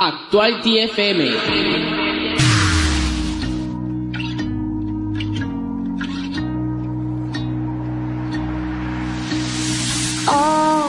[0.00, 1.20] Actuality FM.
[10.26, 10.88] Oh,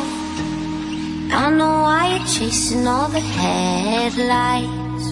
[1.29, 5.05] I know why you're chasing all the headlights.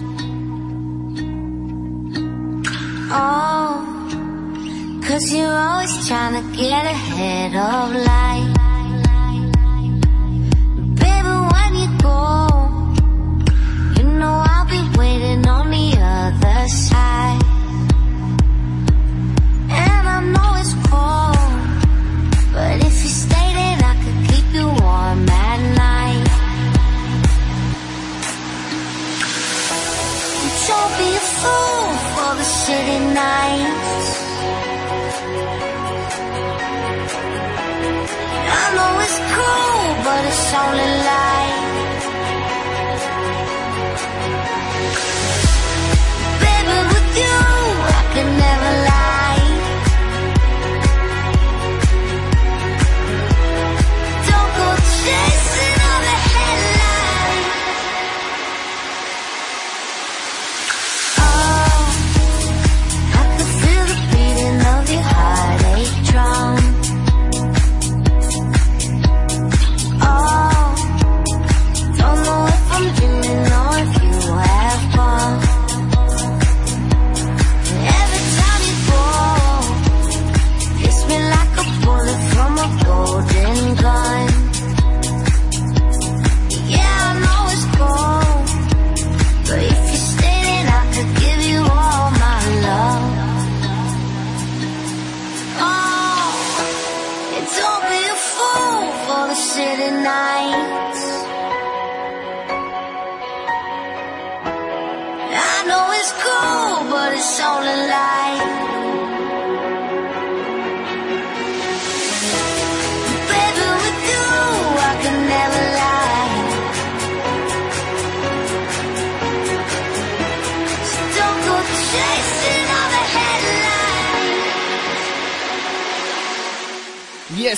[3.12, 3.84] Oh,
[5.06, 8.59] cause you're always trying to get ahead of life.
[15.22, 17.44] On the other side.
[19.70, 21.58] And I know it's cold.
[22.54, 26.26] But if you stay, then I could keep you warm at night.
[31.00, 34.08] Be a fool for the city nights.
[38.52, 41.39] I know it's cool, but it's only light.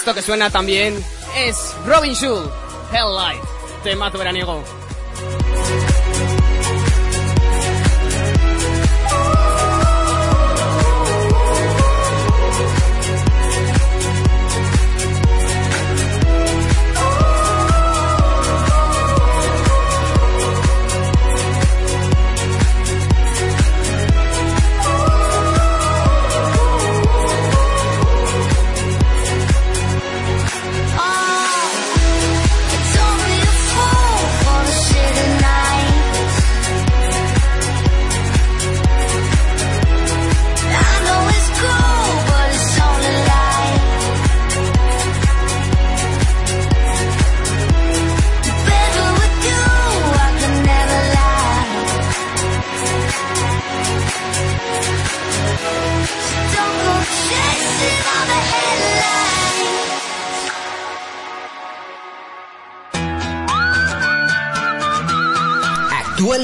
[0.02, 0.96] Esto que suena también
[1.38, 2.50] es Robin Schul,
[2.92, 3.48] Hell Life,
[3.84, 4.64] temazo veraniego.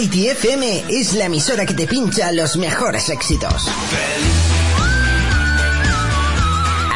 [0.08, 3.68] Actuality FM es la emisora que te pincha los mejores éxitos.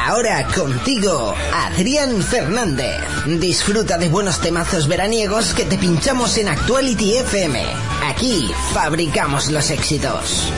[0.08, 3.02] Ahora contigo, Adrián Fernández.
[3.26, 7.62] Disfruta de buenos temazos veraniegos que te pinchamos en Actuality FM.
[8.08, 10.50] Aquí fabricamos los éxitos.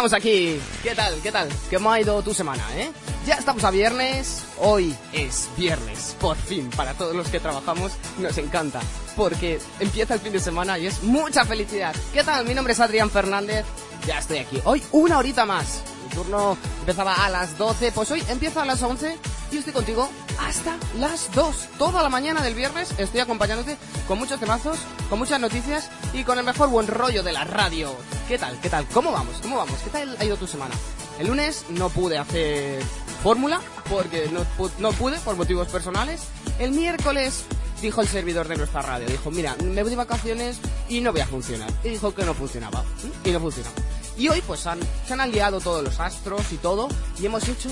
[0.00, 0.58] Estamos aquí.
[0.82, 1.14] ¿Qué tal?
[1.22, 1.46] ¿Qué tal?
[1.70, 2.90] ¿Cómo ha ido tu semana, eh?
[3.26, 4.44] Ya estamos a viernes.
[4.56, 6.70] Hoy es viernes, por fin.
[6.70, 8.80] Para todos los que trabajamos nos encanta.
[9.14, 11.94] Porque empieza el fin de semana y es mucha felicidad.
[12.14, 12.46] ¿Qué tal?
[12.46, 13.66] Mi nombre es Adrián Fernández.
[14.06, 14.58] Ya estoy aquí.
[14.64, 15.82] Hoy una horita más.
[16.08, 17.92] Mi turno empezaba a las 12.
[17.92, 19.18] Pues hoy empieza a las 11
[19.50, 20.08] y estoy contigo
[20.38, 21.56] hasta las 2.
[21.78, 23.76] Toda la mañana del viernes estoy acompañándote
[24.06, 27.94] con muchos temazos, con muchas noticias y con el mejor buen rollo de la radio.
[28.28, 28.60] ¿Qué tal?
[28.60, 28.86] ¿Qué tal?
[28.92, 29.36] ¿Cómo vamos?
[29.42, 29.78] ¿Cómo vamos?
[29.82, 30.74] ¿Qué tal ha ido tu semana?
[31.18, 32.82] El lunes no pude hacer
[33.22, 34.46] fórmula porque no,
[34.78, 36.22] no pude por motivos personales.
[36.58, 37.44] El miércoles
[37.82, 40.58] dijo el servidor de nuestra radio, dijo, mira, me voy de vacaciones
[40.88, 41.70] y no voy a funcionar.
[41.82, 42.84] Y dijo que no funcionaba.
[43.24, 43.74] Y no funcionaba.
[44.16, 46.88] Y hoy pues han, se han aliado todos los astros y todo
[47.18, 47.70] y hemos hecho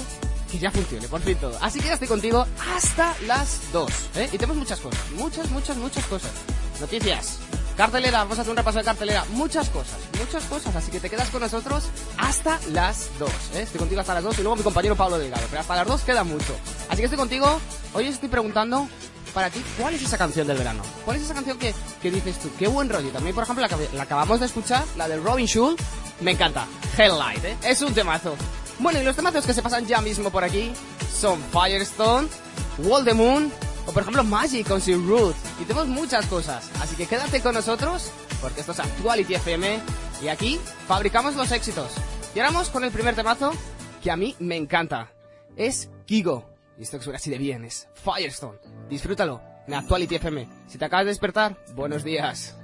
[0.50, 1.56] que ya funcione, por fin todo.
[1.60, 3.90] Así que ya estoy contigo hasta las 2.
[4.16, 4.28] ¿eh?
[4.32, 6.30] Y tenemos muchas cosas, muchas, muchas, muchas cosas.
[6.80, 7.38] Noticias,
[7.76, 10.74] cartelera, vamos a hacer un repaso de cartelera, muchas cosas, muchas cosas.
[10.76, 11.84] Así que te quedas con nosotros
[12.16, 13.30] hasta las 2.
[13.54, 13.62] ¿eh?
[13.62, 15.44] Estoy contigo hasta las 2 y luego mi compañero Pablo Delgado.
[15.50, 16.56] Pero hasta las 2 queda mucho.
[16.88, 17.60] Así que estoy contigo.
[17.94, 18.88] Hoy estoy preguntando
[19.34, 20.82] para ti, ¿cuál es esa canción del verano?
[21.04, 22.50] ¿Cuál es esa canción que, que dices tú?
[22.58, 23.10] Qué buen rollo.
[23.10, 25.80] También, por ejemplo, la, que- acabamos de escuchar, la del Robin Schulz,
[26.20, 26.66] me encanta.
[26.96, 27.56] Helllight, ¿eh?
[27.62, 28.34] Es un temazo.
[28.78, 30.72] Bueno, y los temazos que se pasan ya mismo por aquí
[31.12, 32.28] son Firestone,
[32.78, 33.52] Wall the Moon
[33.86, 35.34] o, por ejemplo, Magic con Sir Root.
[35.60, 36.70] Y tenemos muchas cosas.
[36.80, 39.80] Así que quédate con nosotros porque esto es Actuality FM
[40.22, 41.92] y aquí fabricamos los éxitos.
[42.36, 43.52] Vamos con el primer temazo
[44.02, 45.10] que a mí me encanta.
[45.56, 46.48] Es Kigo.
[46.78, 48.58] Y esto que suena así de bien es Firestone.
[48.88, 50.48] Disfrútalo en Actuality FM.
[50.68, 52.57] Si te acabas de despertar, buenos días.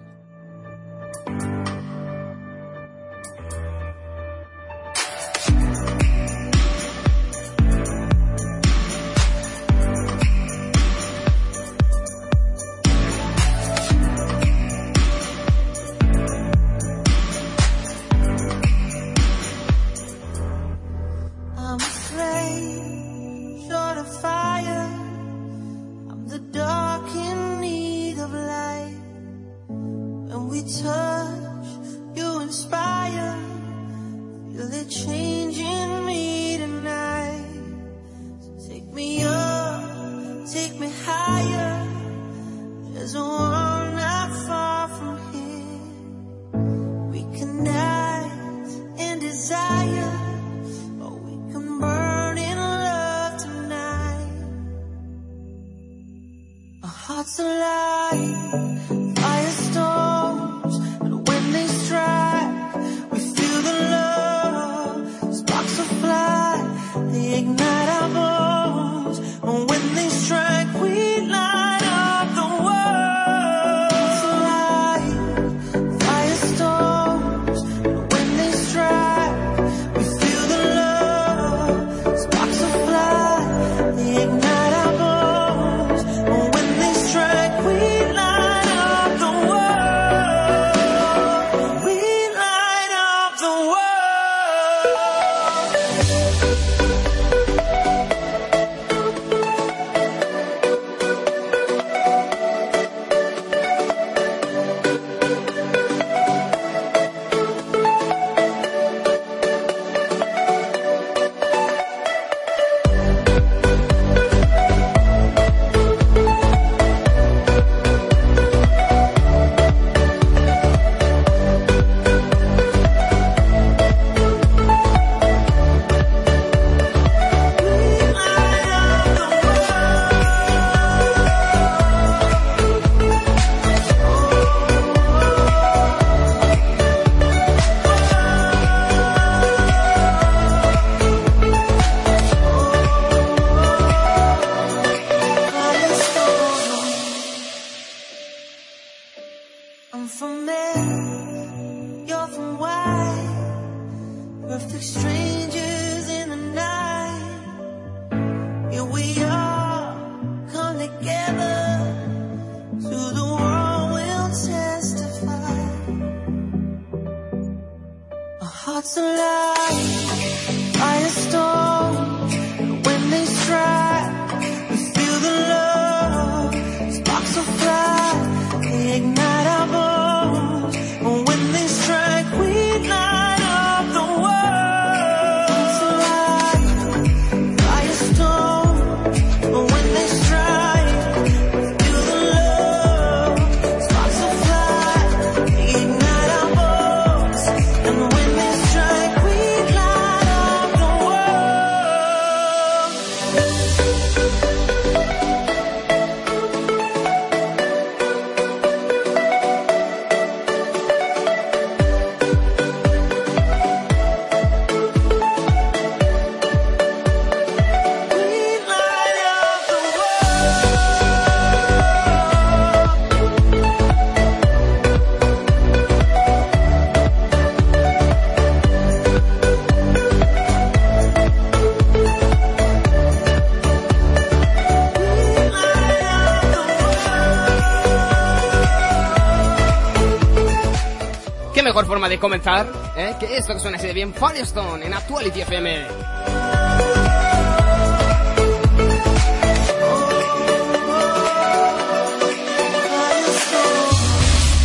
[241.74, 243.16] mejor forma de comenzar ¿eh?
[243.18, 245.86] que esto que suena así de bien Firestone en Actuality FM.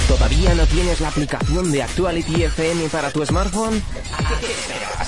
[0.08, 3.82] ¿Todavía no tienes la aplicación de Actuality FM para tu smartphone?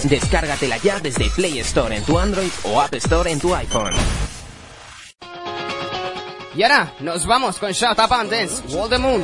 [0.05, 3.93] Descárgatela ya desde Play Store en tu Android o App Store en tu iPhone.
[6.55, 9.23] Y ahora nos vamos con Shut Up and Dance, Wall the Moon.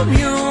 [0.00, 0.49] Don't you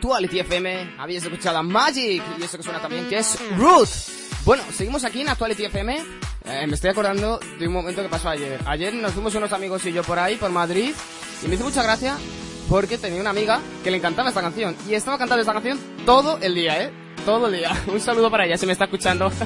[0.00, 0.94] Actuality FM.
[0.96, 4.08] Habéis escuchado a Magic y eso que suena también, que es Ruth.
[4.46, 5.98] Bueno, seguimos aquí en Actuality FM.
[6.46, 8.58] Eh, me estoy acordando de un momento que pasó ayer.
[8.64, 10.94] Ayer nos fuimos unos amigos y yo por ahí, por Madrid,
[11.44, 12.16] y me hizo mucha gracia
[12.70, 14.74] porque tenía una amiga que le encantaba esta canción.
[14.88, 16.90] Y estaba cantando esta canción todo el día, ¿eh?
[17.26, 17.70] Todo el día.
[17.86, 19.30] Un saludo para ella si me está escuchando.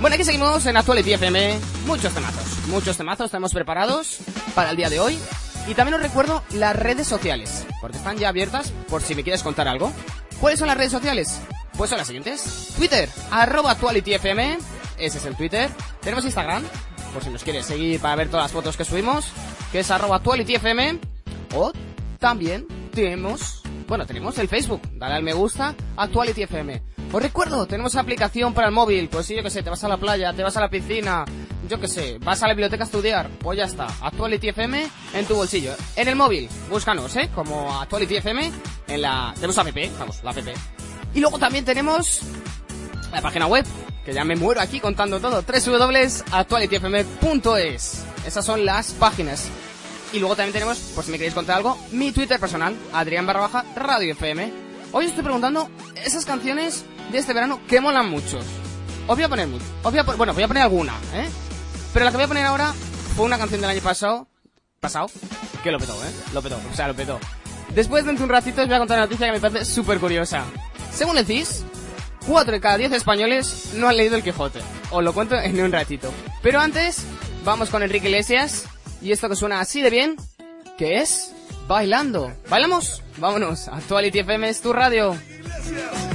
[0.00, 1.58] Bueno, aquí seguimos en Actuality FM.
[1.86, 4.18] Muchos temazos, muchos temazos tenemos preparados
[4.54, 5.18] para el día de hoy.
[5.66, 9.42] Y también os recuerdo las redes sociales, porque están ya abiertas por si me quieres
[9.42, 9.92] contar algo.
[10.40, 11.40] ¿Cuáles son las redes sociales?
[11.76, 12.74] Pues son las siguientes.
[12.76, 14.58] Twitter, arroba ActualityFM,
[14.98, 15.70] ese es el Twitter.
[16.00, 16.62] Tenemos Instagram,
[17.12, 19.26] por si nos quieres seguir para ver todas las fotos que subimos,
[19.72, 21.00] que es arroba ActualityFM.
[21.54, 21.72] O
[22.18, 26.93] también tenemos, bueno, tenemos el Facebook, dale al me gusta, Actuality FM.
[27.14, 29.88] Os recuerdo, tenemos aplicación para el móvil, pues sí, yo que sé, te vas a
[29.88, 31.24] la playa, te vas a la piscina,
[31.68, 35.24] yo que sé, vas a la biblioteca a estudiar, pues ya está, Actuality FM en
[35.24, 35.76] tu bolsillo.
[35.94, 37.30] En el móvil, búscanos, ¿eh?
[37.32, 38.50] Como Actuality FM
[38.88, 39.32] en la...
[39.36, 40.38] Tenemos app, vamos, la app.
[41.14, 42.22] Y luego también tenemos
[43.12, 43.64] la página web,
[44.04, 48.04] que ya me muero aquí contando todo, www.actualityfm.es.
[48.26, 49.46] Esas son las páginas.
[50.12, 53.42] Y luego también tenemos, por si me queréis contar algo, mi Twitter personal, Adrián barra
[53.42, 54.64] baja Radio FM.
[54.90, 55.70] Hoy os estoy preguntando
[56.04, 58.38] esas canciones de este verano que molan mucho.
[59.06, 59.64] Os voy a poner mucho.
[59.82, 61.28] Os voy a bueno, voy a poner alguna, ¿eh?
[61.92, 62.72] Pero la que voy a poner ahora
[63.14, 64.26] fue una canción del año pasado,
[64.80, 65.10] pasado,
[65.62, 66.10] que lo petó, ¿eh?
[66.32, 67.20] Lo petó, o sea, lo petó.
[67.74, 69.98] Después dentro de un ratito os voy a contar una noticia que me parece súper
[69.98, 70.44] curiosa.
[70.92, 71.64] Según el CIS,
[72.26, 74.60] 4 de cada 10 españoles no han leído el Quijote.
[74.90, 76.12] Os lo cuento en un ratito.
[76.42, 77.04] Pero antes,
[77.44, 78.66] vamos con Enrique Iglesias
[79.02, 80.16] y esto que suena así de bien,
[80.78, 81.32] que es
[81.66, 82.32] Bailando.
[82.48, 83.02] ¿Bailamos?
[83.18, 83.68] Vámonos.
[83.68, 85.14] Actuality FM es tu radio.
[85.14, 86.13] Gente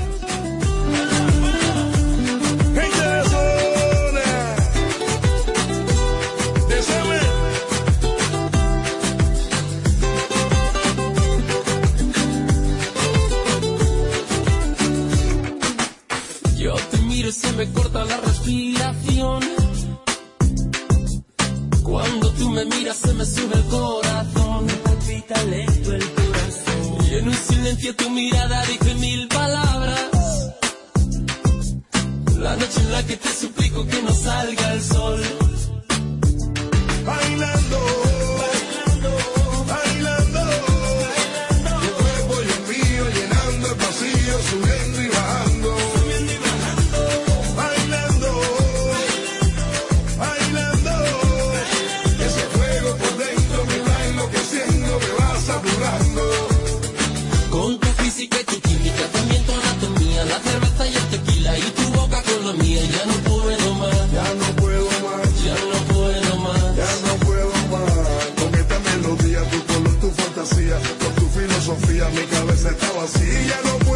[17.32, 19.44] se me corta la respiración.
[21.84, 24.66] Cuando tú me miras se me sube el corazón.
[24.66, 27.06] Me palpita lento el corazón.
[27.10, 30.10] Y en un silencio tu mirada dice mil palabras.
[32.38, 35.22] La noche en la que te suplico que no salga el sol.
[37.06, 37.89] Bailando.
[62.88, 67.52] Ya no puedo más, ya no puedo más, ya no puedo más, ya no puedo
[67.72, 67.94] más,
[68.40, 73.28] con esta melodía, tu color, tu fantasía, con tu filosofía, mi cabeza estaba así.
[73.48, 73.89] ya no puedo más.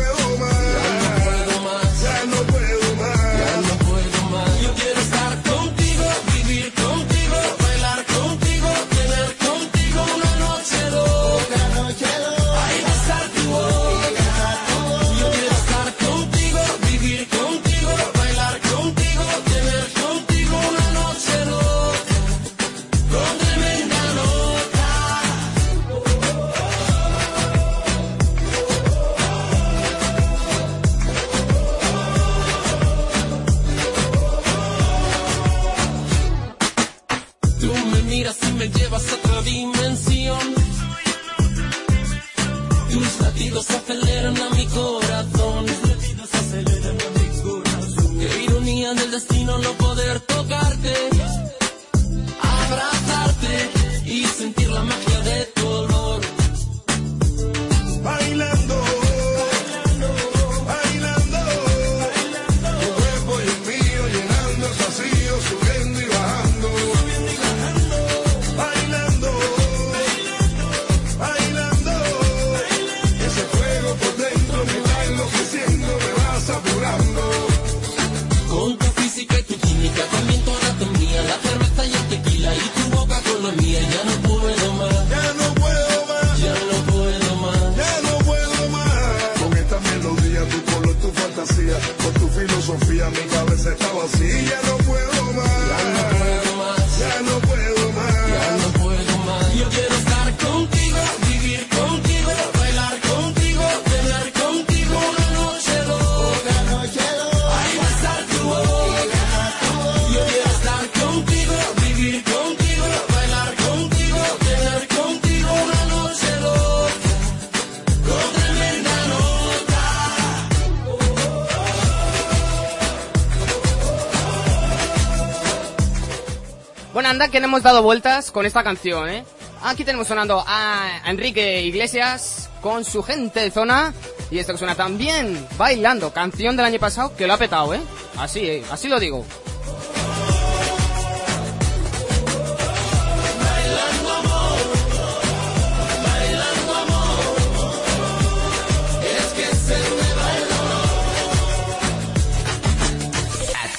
[127.14, 129.24] anda que le hemos dado vueltas con esta canción, ¿eh?
[129.62, 133.94] Aquí tenemos sonando a Enrique Iglesias con su gente de zona.
[134.32, 137.82] Y esto que suena también, bailando, canción del año pasado que lo ha petado, ¿eh?
[138.18, 138.64] Así, ¿eh?
[138.72, 139.24] así lo digo.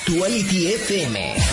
[0.07, 1.44] Actuality FM.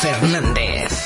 [0.00, 0.99] Fernández.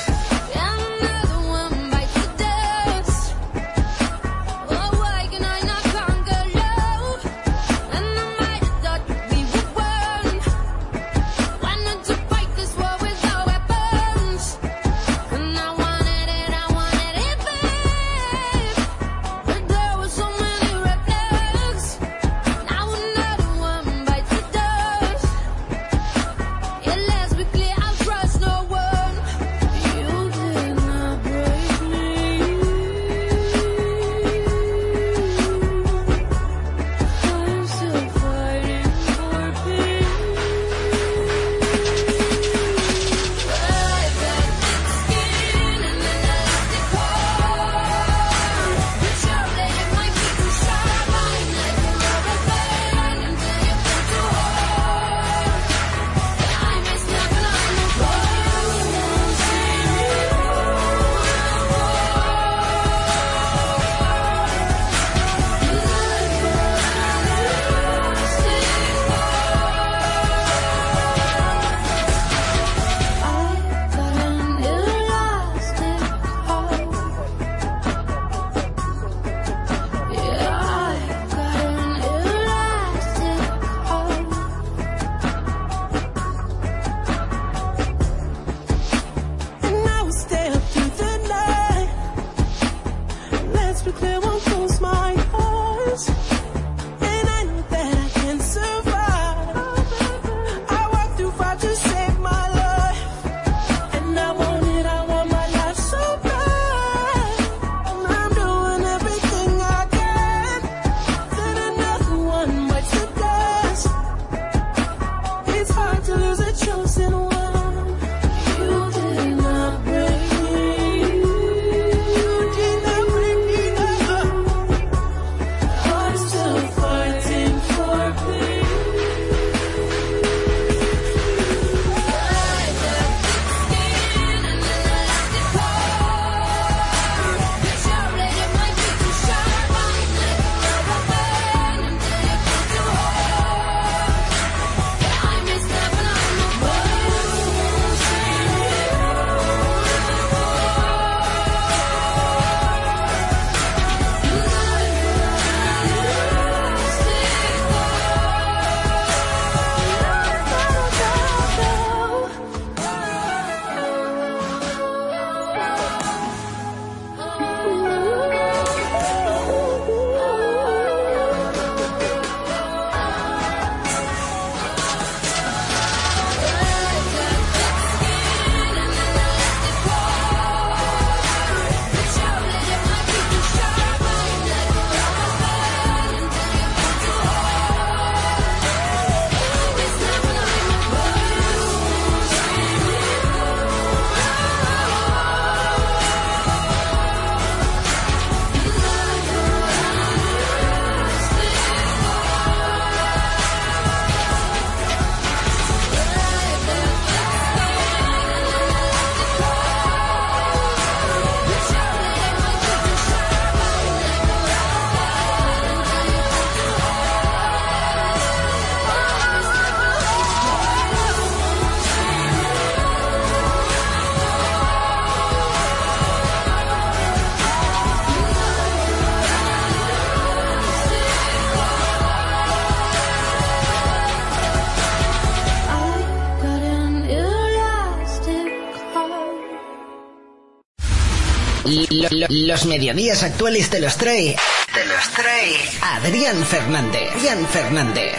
[242.19, 244.35] Lo- los mediodías actuales te los trae.
[244.73, 247.11] Te los trae Adrián Fernández.
[247.15, 248.15] Adrián Fernández.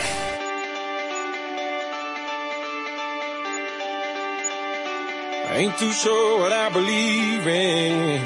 [5.48, 8.20] I ain't too sure what I believe in,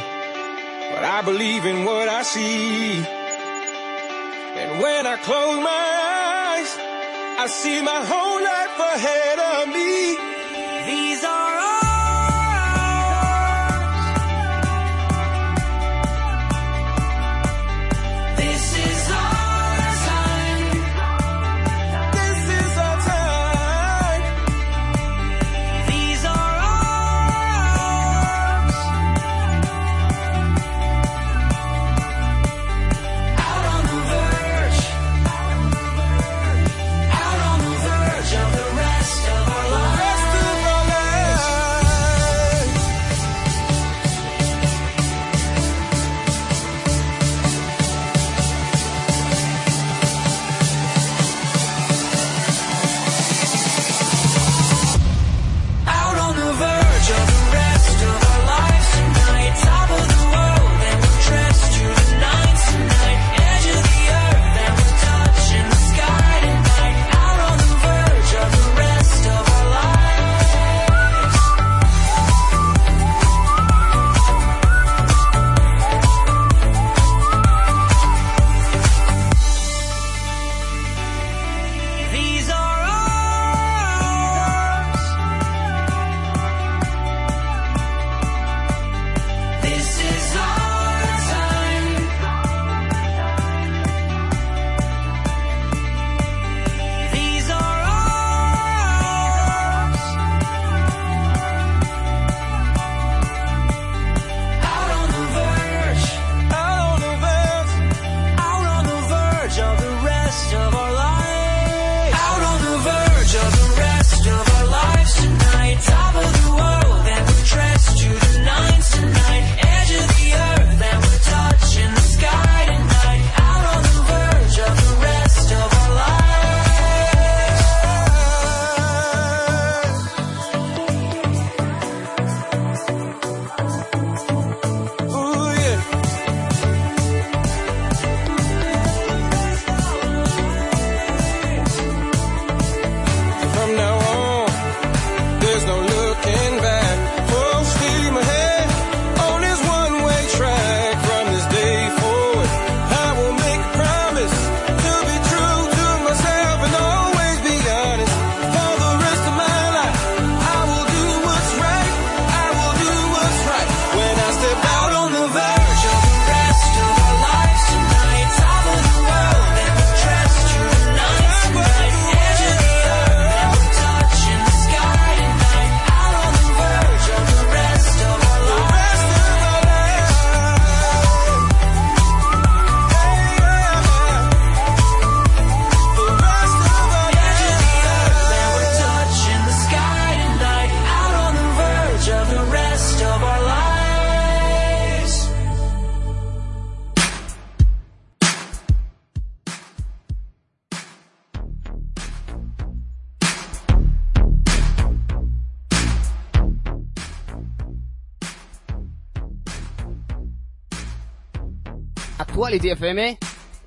[0.93, 2.97] but I believe in what I see.
[4.61, 5.85] And when I close my
[6.51, 6.71] eyes,
[7.43, 8.20] I see my whole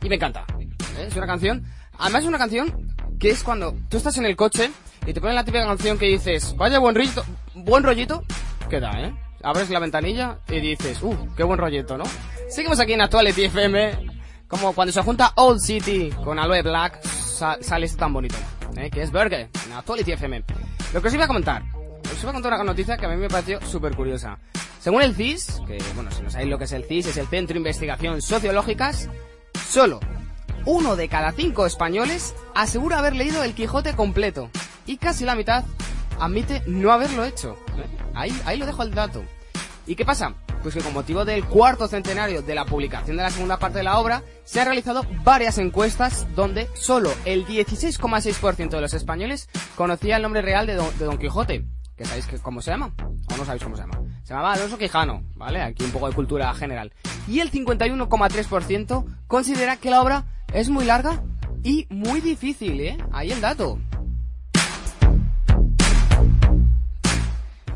[0.02, 0.46] Y me encanta.
[0.60, 1.06] ¿eh?
[1.08, 1.66] Es una canción,
[1.98, 4.70] además es una canción que es cuando tú estás en el coche
[5.06, 7.24] y te ponen la típica canción que dices, vaya buen rollito,
[7.56, 8.24] buen rollito,
[8.70, 9.14] queda, ¿eh?
[9.44, 12.04] Abres la ventanilla y dices, uh, qué buen rollito, ¿no?
[12.50, 13.92] Seguimos aquí en Actuality FM,
[14.48, 18.36] como cuando se junta Old City con Aloe Black, sa- sale esto tan bonito,
[18.78, 18.90] ¿eh?
[18.90, 20.44] que es Burger, en Actuality FM.
[20.94, 21.64] Lo que os iba a comentar,
[22.14, 24.38] os iba a contar una noticia que a mí me pareció súper curiosa.
[24.84, 27.28] Según el CIS, que bueno, si no sabéis lo que es el CIS, es el
[27.28, 29.08] Centro de Investigación Sociológicas,
[29.66, 30.02] solo
[30.66, 34.50] uno de cada cinco españoles asegura haber leído el Quijote completo
[34.86, 35.64] y casi la mitad
[36.20, 37.58] admite no haberlo hecho.
[38.14, 39.24] Ahí, ahí lo dejo el dato.
[39.88, 40.34] ¿Y qué pasa?
[40.62, 43.86] Pues que con motivo del cuarto centenario de la publicación de la segunda parte de
[43.86, 50.18] la obra, se han realizado varias encuestas donde solo el 16,6% de los españoles conocía
[50.18, 51.64] el nombre real de Don, de Don Quijote.
[51.96, 52.92] ¿Que sabéis que, cómo se llama?
[52.98, 54.02] ¿O no sabéis cómo se llama?
[54.24, 55.62] Se llamaba Alonso Quijano, ¿vale?
[55.62, 56.92] Aquí un poco de cultura general.
[57.28, 61.22] Y el 51,3% considera que la obra es muy larga
[61.64, 62.98] y muy difícil, ¿eh?
[63.12, 63.78] Ahí el dato.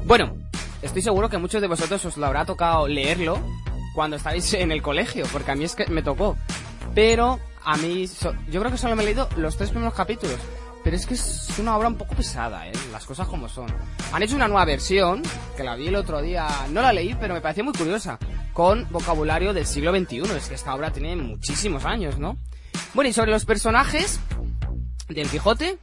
[0.05, 0.35] Bueno,
[0.81, 3.39] estoy seguro que muchos de vosotros os lo habrá tocado leerlo
[3.93, 6.37] cuando estáis en el colegio, porque a mí es que me tocó.
[6.95, 8.09] Pero a mí,
[8.49, 10.39] yo creo que solo me he leído los tres primeros capítulos.
[10.87, 12.71] Pero es que es una obra un poco pesada, ¿eh?
[12.93, 13.67] Las cosas como son.
[14.13, 15.21] Han hecho una nueva versión,
[15.57, 18.17] que la vi el otro día, no la leí, pero me pareció muy curiosa,
[18.53, 20.21] con vocabulario del siglo XXI.
[20.37, 22.37] Es que esta obra tiene muchísimos años, ¿no?
[22.93, 24.21] Bueno, y sobre los personajes
[25.09, 25.77] del Quijote,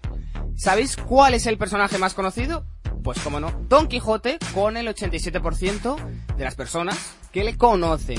[0.57, 2.65] ¿sabéis cuál es el personaje más conocido?
[3.03, 5.97] Pues como no, Don Quijote con el 87%
[6.35, 8.19] de las personas que le conocen.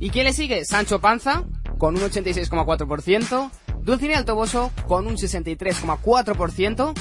[0.00, 0.64] ¿Y quién le sigue?
[0.64, 1.44] Sancho Panza
[1.78, 3.50] con un 86,4%,
[3.84, 6.94] Dulcinea el Toboso con un 63,4%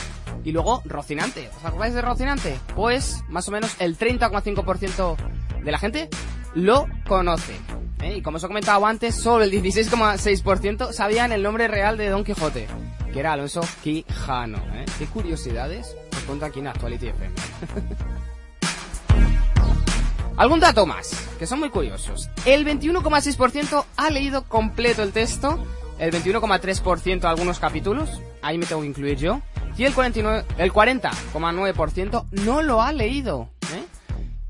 [0.43, 1.49] y luego Rocinante.
[1.57, 2.59] ¿Os acordáis de Rocinante?
[2.75, 5.15] Pues más o menos el 30,5%
[5.63, 6.09] de la gente
[6.53, 7.55] lo conoce.
[8.01, 8.17] ¿eh?
[8.17, 12.25] Y como os he comentado antes, solo el 16,6% sabían el nombre real de Don
[12.25, 12.67] Quijote,
[13.13, 14.57] que era Alonso Quijano.
[14.73, 14.83] ¿eh?
[14.99, 17.33] ¿Qué curiosidades os cuento aquí en Actuality FM?
[20.35, 22.29] Algún dato más, que son muy curiosos.
[22.43, 25.63] El 21,6% ha leído completo el texto,
[26.03, 29.41] el 21,3% algunos capítulos, ahí me tengo que incluir yo,
[29.77, 33.49] y el, 49 el 40,9% no lo ha leído.
[33.73, 33.85] ¿eh?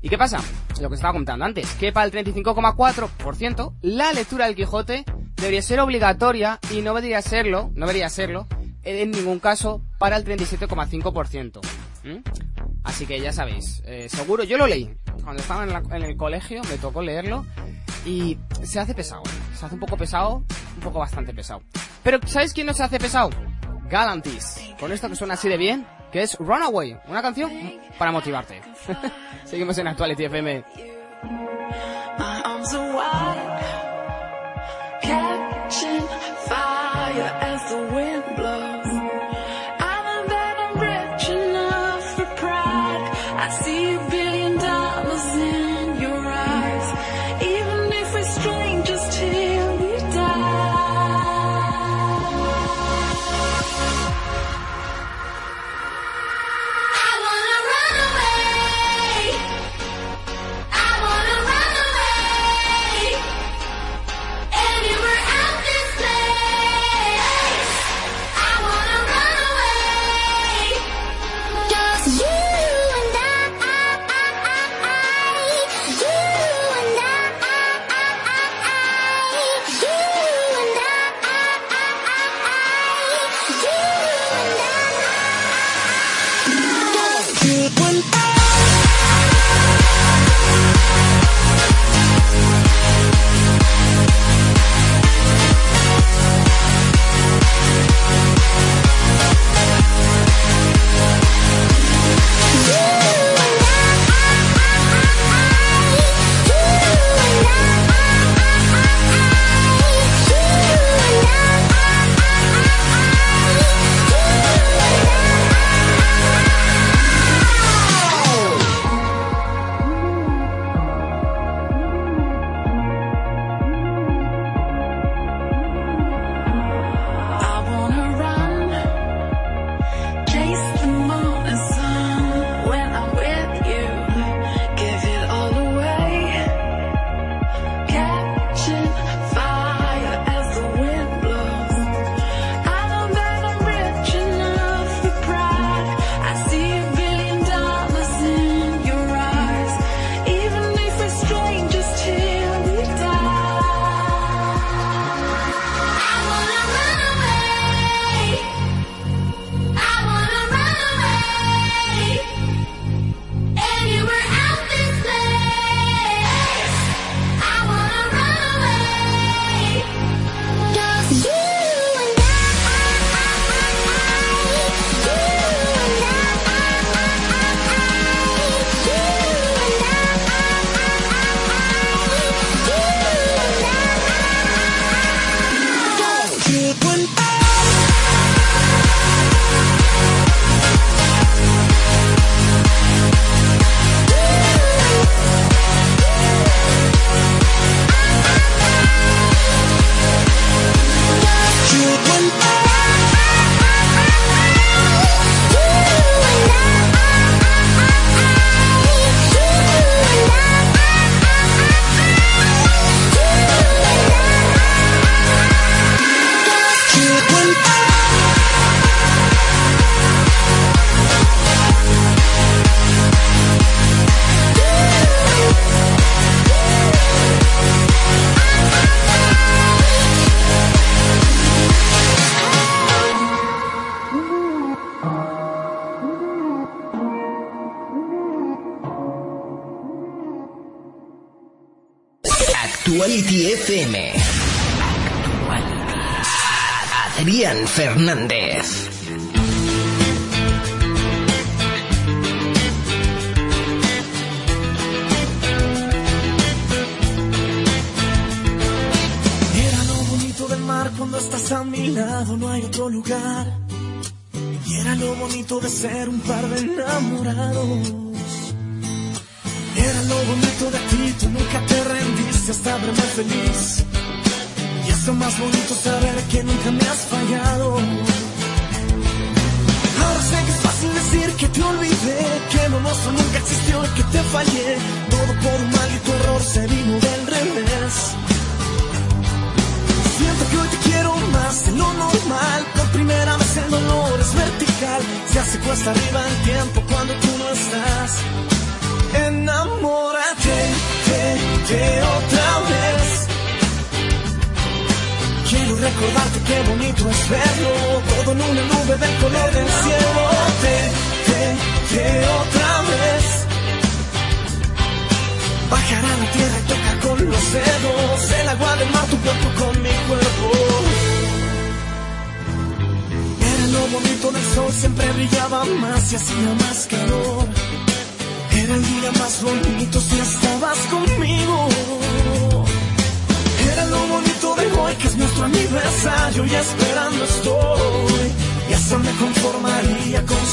[0.02, 0.40] ¿Y qué pasa?
[0.80, 5.04] Lo que estaba contando antes, que para el 35,4% la lectura del Quijote
[5.36, 8.48] debería ser obligatoria y no debería serlo, no debería serlo,
[8.82, 11.60] en ningún caso para el 37,5%.
[12.02, 12.16] ¿Mm?
[12.82, 14.90] Así que ya sabéis, eh, seguro, yo lo leí.
[15.22, 17.44] Cuando estaba en, la- en el colegio me tocó leerlo
[18.06, 19.22] y se hace pesado.
[19.58, 20.36] Se hace un poco pesado,
[20.76, 21.62] un poco bastante pesado.
[22.02, 23.30] Pero ¿sabéis quién no se hace pesado?
[23.88, 24.60] Galantis.
[24.80, 27.50] Con esto que suena así de bien, que es Runaway, una canción
[27.98, 28.60] para motivarte.
[29.44, 30.64] Seguimos en Actuality FM.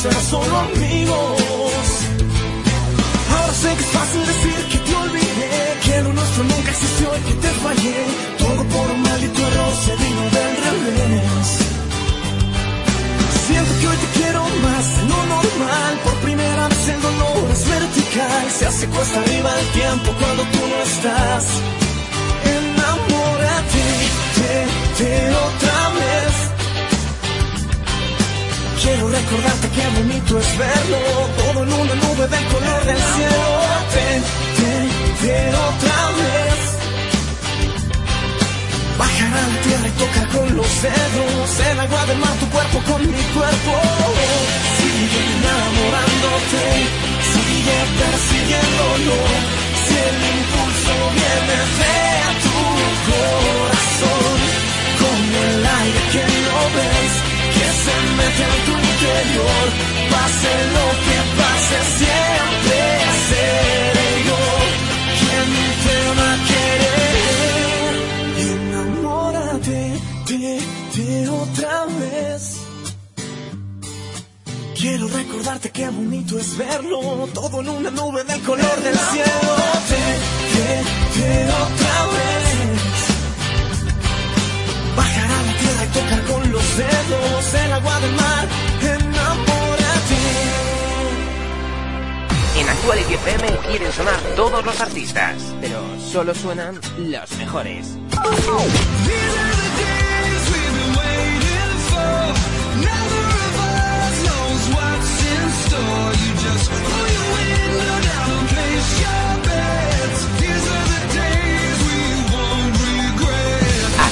[0.01, 1.83] Ser solo amigos.
[3.31, 7.21] Ahora sé que es fácil decir que te olvidé, que lo nuestro nunca existió y
[7.27, 7.99] que te fallé.
[8.39, 11.47] Todo por un maldito error se vino del revés.
[13.45, 15.91] Siento que hoy te quiero más de lo normal.
[16.03, 18.43] Por primera vez el dolor es vertical.
[18.57, 21.45] Se hace cuesta arriba el tiempo cuando tú no estás.
[22.57, 23.85] Enamórate
[24.41, 24.53] de,
[25.03, 26.60] de otra vez.
[28.81, 30.97] Quiero recordarte qué bonito es verlo
[31.37, 33.43] Todo en una nube del color del cielo.
[33.93, 34.23] Ven,
[34.57, 34.89] ven,
[35.21, 36.59] ven otra vez.
[38.97, 42.79] Bajar a la tierra y tocar con los dedos El agua del mar, tu cuerpo
[42.89, 43.73] con mi cuerpo.
[44.77, 46.63] Sigue enamorándote
[47.31, 49.17] Sigue persiguiéndolo.
[49.85, 51.99] Si el impulso viene de
[52.45, 52.57] tu
[53.11, 54.37] corazón
[55.01, 57.30] Como el aire que no ves que
[57.83, 59.65] se mete en tu interior.
[60.11, 62.79] Pase lo que pase, siempre
[63.29, 64.41] seré yo
[65.19, 65.49] quien
[65.85, 67.91] te va a querer.
[68.51, 69.81] Enamórate
[70.27, 70.53] de,
[70.95, 72.41] de otra vez.
[74.75, 79.51] Quiero recordarte qué bonito es verlo, todo en una nube del color del cielo.
[79.91, 82.50] De, de otra vez.
[85.71, 88.47] Bajar a la tierra y tocar con los dedos el agua del mar.
[92.57, 97.87] En Actuality FM quieren sonar todos los artistas, pero solo suenan los mejores.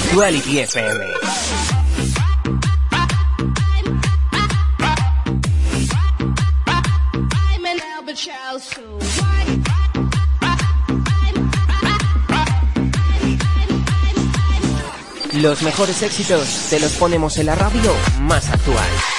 [0.09, 1.18] Actuality FM.
[15.33, 19.18] Los mejores éxitos te los ponemos en la radio más actual.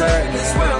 [0.00, 0.79] turn this world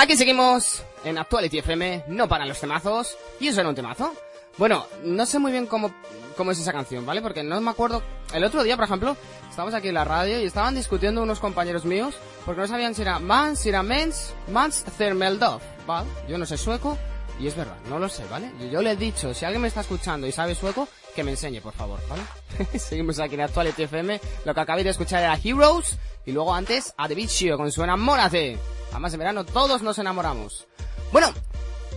[0.00, 3.18] Aquí seguimos en Actuality FM, no paran los temazos.
[3.38, 4.14] ¿Y eso era un temazo?
[4.56, 5.92] Bueno, no sé muy bien cómo,
[6.38, 7.20] cómo es esa canción, ¿vale?
[7.20, 8.02] Porque no me acuerdo.
[8.32, 9.14] El otro día, por ejemplo,
[9.50, 12.14] estábamos aquí en la radio y estaban discutiendo unos compañeros míos
[12.46, 16.08] porque no sabían si era Mans, si era Mens, Mans Thermeldov, ¿vale?
[16.26, 16.96] Yo no sé sueco
[17.38, 18.50] y es verdad, no lo sé, ¿vale?
[18.72, 21.60] Yo le he dicho, si alguien me está escuchando y sabe sueco, que me enseñe,
[21.60, 22.22] por favor, ¿vale?
[22.78, 24.20] Seguimos aquí en Actuality FM.
[24.44, 27.82] Lo que acabé de escuchar era Heroes y luego antes a The Vicio con su
[27.82, 28.58] Enamórate.
[28.90, 30.66] Además, en verano todos nos enamoramos.
[31.12, 31.32] Bueno,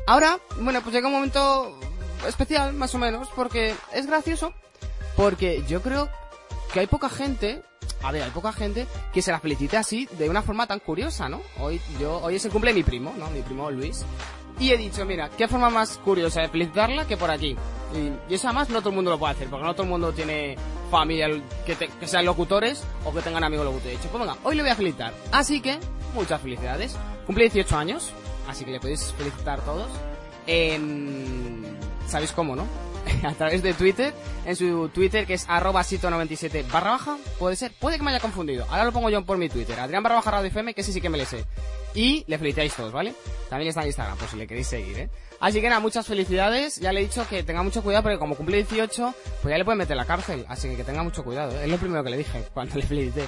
[0.07, 1.78] ahora, bueno, pues llega un momento
[2.28, 4.53] especial, más o menos, porque es gracioso,
[5.16, 6.09] porque yo creo
[6.72, 7.61] que hay poca gente,
[8.04, 11.30] a ver, hay poca gente que se la felicite así, de una forma tan curiosa,
[11.30, 11.41] ¿no?
[11.60, 13.30] Hoy, yo, hoy es el cumple mi primo, ¿no?
[13.30, 14.06] Mi primo Luis.
[14.60, 17.56] Y he dicho, mira, qué forma más curiosa de felicitarla que por aquí.
[17.95, 19.89] Y, y eso además no todo el mundo lo puede hacer, porque no todo el
[19.89, 20.58] mundo tiene
[20.91, 21.28] familia
[21.66, 23.95] que, sean locutores o que tengan amigos locutores.
[23.95, 25.14] He dicho, pues venga, hoy le voy a felicitar.
[25.32, 25.80] Así que,
[26.14, 26.95] muchas felicidades.
[27.26, 28.12] Cumple 18 años,
[28.47, 29.89] así que le podéis felicitar todos.
[30.45, 31.78] En...
[32.08, 32.68] ¿Sabéis cómo, no?
[33.24, 34.14] a través de Twitter,
[34.45, 38.20] en su Twitter que es arroba sito97 barra baja, puede ser, puede que me haya
[38.20, 40.93] confundido, ahora lo pongo yo por mi Twitter, Adrián barra baja radio FM, que ese
[40.93, 41.45] sí que me le sé,
[41.93, 43.14] y le felicitáis todos, ¿vale?
[43.49, 45.10] También está en Instagram, por si le queréis seguir, ¿eh?
[45.39, 48.36] Así que nada, muchas felicidades, ya le he dicho que tenga mucho cuidado porque como
[48.36, 51.51] cumple 18, pues ya le pueden meter la cárcel, así que que tenga mucho cuidado,
[51.51, 51.66] ¿eh?
[51.66, 53.28] es lo primero que le dije cuando le felicité.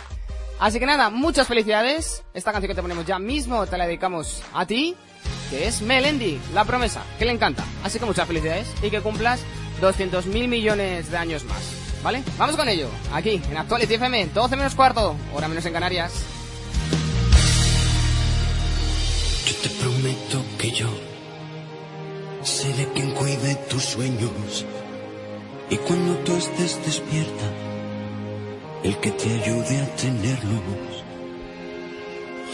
[0.58, 4.42] Así que nada, muchas felicidades, esta canción que te ponemos ya mismo te la dedicamos
[4.54, 4.96] a ti,
[5.50, 7.66] que es Melendi, la promesa, que le encanta.
[7.84, 9.42] Así que muchas felicidades y que cumplas
[9.82, 11.86] 200 mil millones de años más.
[12.04, 12.24] ¿Vale?
[12.38, 12.88] Vamos con ello.
[13.14, 16.14] Aquí, en Actuality FM, 12 menos cuarto, hora menos en Canarias.
[19.48, 20.88] Yo te prometo que yo
[22.44, 24.66] seré quien cuide tus sueños.
[25.70, 27.46] Y cuando tú estés despierta,
[28.84, 30.85] el que te ayude a tenerlos.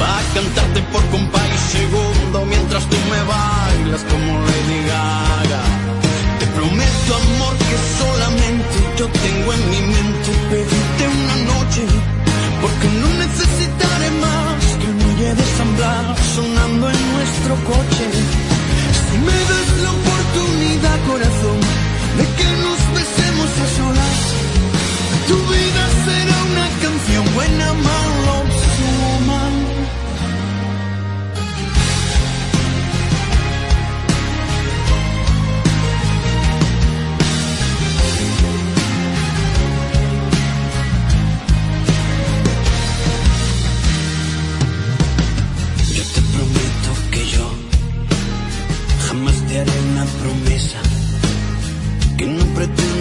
[0.00, 5.62] Va a cantarte por compás y segundo mientras tú me bailas como Lady Gaga.
[6.38, 11.82] Te prometo, amor, que solamente yo tengo en mi mente pedirte una noche.
[12.62, 15.70] Porque no necesitaré más que el muelle de San
[16.34, 18.06] sonando en nuestro coche.
[19.06, 21.58] Si me das la oportunidad, corazón,
[22.18, 22.77] de que nos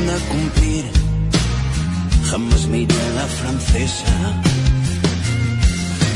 [0.08, 0.86] pretenda cumplir.
[2.30, 4.05] Jamás me iré a la francesa.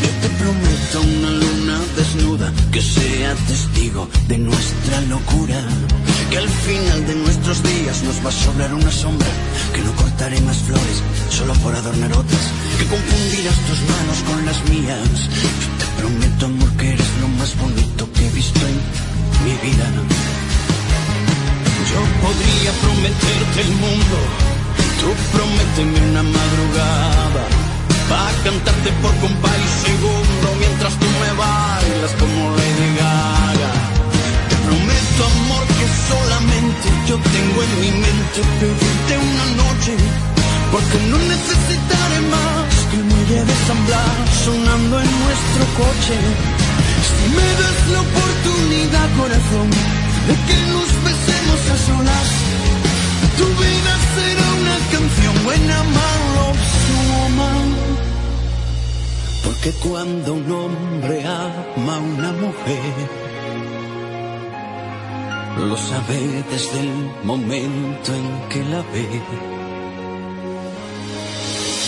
[0.03, 5.59] Yo te prometo una luna desnuda que sea testigo de nuestra locura.
[6.29, 9.27] Que al final de nuestros días nos va a sobrar una sombra.
[9.73, 10.97] Que no cortaré más flores
[11.29, 12.45] solo por adornar otras.
[12.77, 15.29] Que confundirás tus manos con las mías.
[15.41, 18.77] Yo te prometo, amor, que eres lo más bonito que he visto en
[19.45, 19.85] mi vida.
[21.91, 24.17] Yo podría prometerte el mundo.
[24.99, 27.43] Tú prométeme una madrugada.
[28.11, 33.71] Va a cantarte por compás y segundo mientras tú me bailas como Lady Gaga.
[34.49, 39.93] Te prometo, amor, que solamente yo tengo en mi mente pedirte una noche.
[40.71, 46.15] Porque no necesitaré más que el muelle de San Blas sonando en nuestro coche.
[47.11, 49.67] Si me das la oportunidad, corazón,
[50.47, 52.29] que nos besemos a solas,
[53.37, 56.45] tu vida será una canción buena, malo,
[57.09, 57.67] woman.
[59.43, 63.09] Porque cuando un hombre ama a una mujer,
[65.57, 69.07] lo sabe desde el momento en que la ve.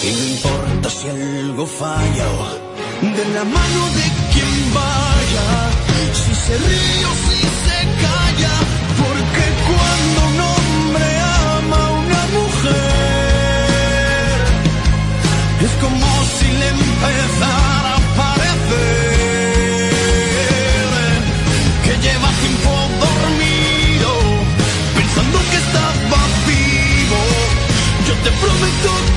[0.03, 2.27] Y no importa si algo falla,
[3.01, 4.22] de la mano de
[4.73, 5.47] vaya,
[6.21, 8.55] si se ríe o si se calla,
[9.01, 11.07] porque cuando un hombre
[11.59, 12.77] ama a una mujer,
[15.65, 19.13] es como si le empezara a parecer
[21.85, 22.71] que lleva tiempo
[23.05, 24.09] dormido,
[24.97, 27.21] pensando que estaba vivo.
[28.07, 29.12] Yo te prometo que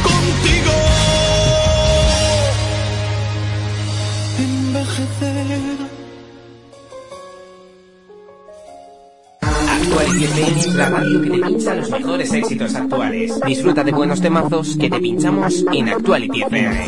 [9.97, 13.41] Pues Playlist, la radio que te pincha los mejores éxitos actuales.
[13.47, 16.85] Disfruta de buenos temazos que te pinchamos en Actuality FM.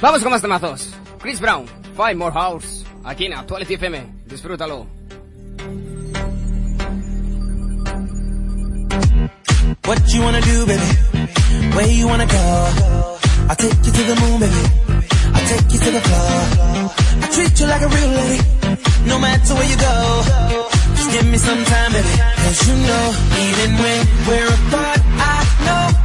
[0.00, 0.94] Vamos con más temazos.
[1.20, 4.06] Chris Brown, Five More Hours, aquí en Actuality FM.
[4.26, 4.86] Disfrútalo.
[9.84, 11.74] What you wanna do, baby?
[11.74, 13.13] Where you wanna go?
[13.46, 14.64] I take you to the moon, baby.
[15.36, 16.32] I take you to the floor.
[17.22, 18.40] I treat you like a real lady,
[19.06, 19.94] no matter where you go.
[20.96, 22.14] Just give me some time, baby.
[22.42, 23.04] Cause you know,
[23.44, 25.36] even when we're apart, I
[25.66, 26.03] know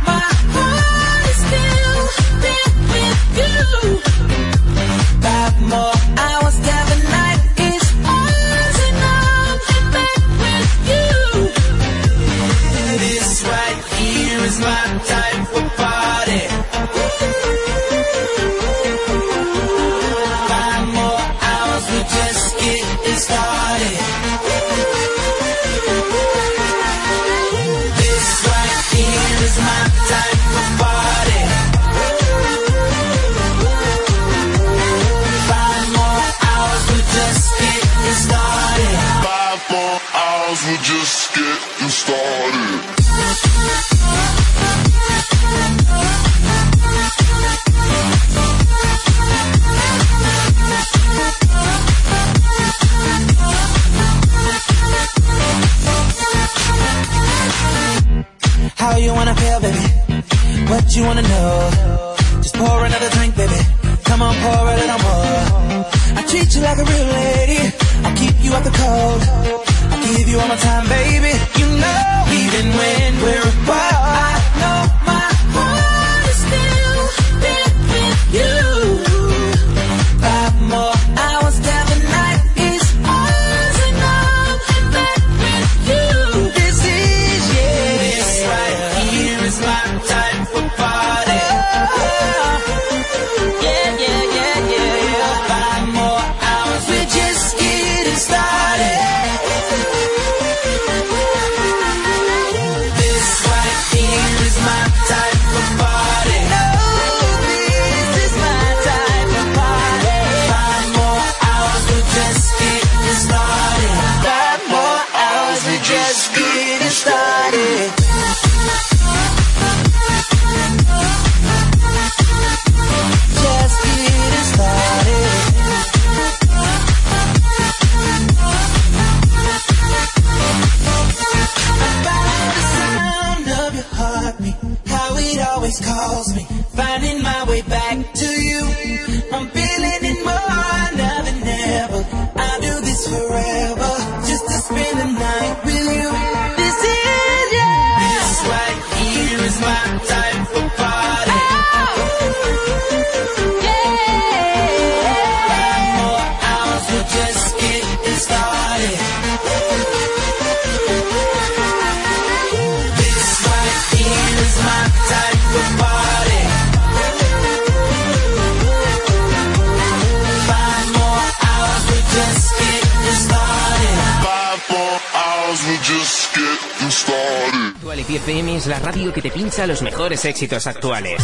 [180.26, 181.22] éxitos actuales.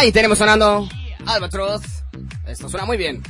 [0.00, 0.88] Ahí tenemos sonando
[1.26, 1.82] Albatroz.
[2.46, 3.22] Esto suena muy bien.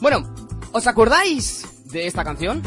[0.00, 0.34] Bueno,
[0.72, 2.60] ¿os acordáis de esta canción?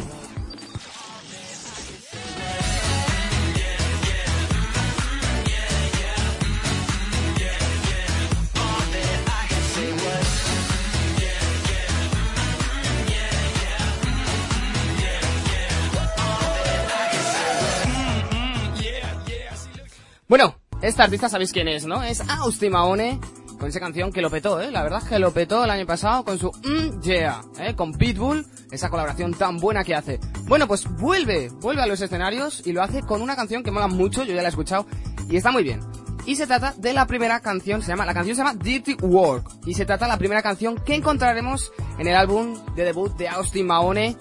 [20.94, 22.04] Esta artista sabéis quién es, ¿no?
[22.04, 23.20] Es Austin Mahone
[23.58, 24.70] con esa canción que lo petó, ¿eh?
[24.70, 27.74] La verdad es que lo petó el año pasado con su Mm Yeah, ¿eh?
[27.76, 30.20] Con Pitbull, esa colaboración tan buena que hace.
[30.44, 33.88] Bueno, pues vuelve, vuelve a los escenarios y lo hace con una canción que mola
[33.88, 34.86] mucho, yo ya la he escuchado
[35.28, 35.80] y está muy bien.
[36.28, 39.50] Y se trata de la primera canción, se llama, la canción se llama Dirty Work.
[39.66, 43.30] Y se trata de la primera canción que encontraremos en el álbum de debut de
[43.30, 44.16] Austin Mahone,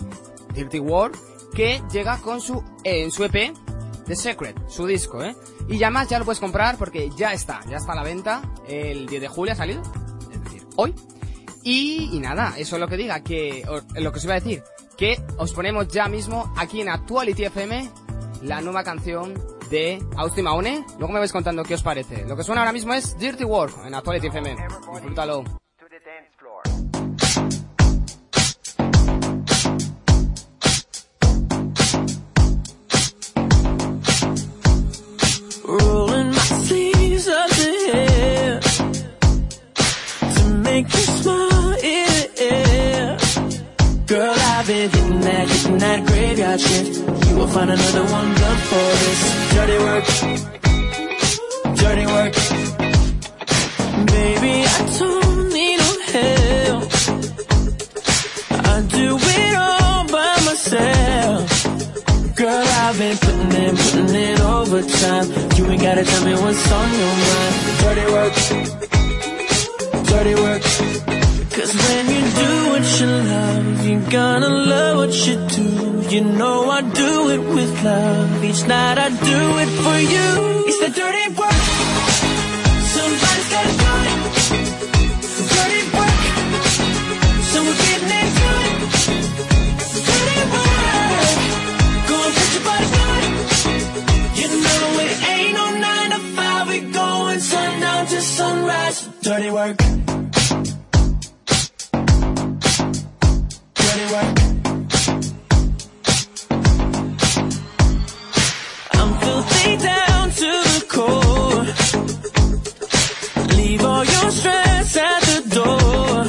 [0.54, 1.18] Dirty Work,
[1.54, 3.52] que llega con su, eh, su EP,
[4.06, 5.36] The Secret, su disco, ¿eh?
[5.68, 8.42] Y ya más ya lo puedes comprar porque ya está, ya está a la venta.
[8.66, 9.82] El 10 de julio ha salido,
[10.30, 10.94] es decir, hoy.
[11.62, 14.62] Y, y nada, eso es lo que diga, que lo que os iba a decir,
[14.96, 17.90] que os ponemos ya mismo aquí en Actuality FM
[18.42, 19.34] la nueva canción
[19.70, 20.84] de Austin Mahone.
[20.98, 22.24] Luego me vais contando qué os parece.
[22.26, 24.56] Lo que suena ahora mismo es Dirty Work en Actuality FM.
[24.94, 25.61] Disfrútalo.
[35.80, 38.60] Rolling my sleeves up the hair
[40.36, 43.16] to make you smile, yeah, yeah.
[44.06, 46.98] Girl, I've been hitting that, hitting that graveyard shift.
[47.26, 49.20] You will find another one done for this.
[49.54, 50.04] Dirty work,
[51.82, 52.34] dirty work.
[54.12, 55.21] Baby, I don't
[62.42, 65.28] Girl, I've been putting in, putting in overtime.
[65.56, 67.54] You ain't gotta tell me what's on your mind.
[67.82, 68.34] Dirty work,
[70.10, 70.62] dirty work.
[71.52, 76.08] Cause when you do what you love, you're gonna love what you do.
[76.10, 78.42] You know I do it with love.
[78.42, 80.64] Each night I do it for you.
[80.66, 81.61] It's the dirty work.
[98.92, 99.22] Sunrise.
[99.22, 99.76] Dirty work.
[103.74, 104.38] Dirty work.
[108.94, 111.64] I'm filthy down to the core.
[113.56, 116.26] Leave all your stress at the door.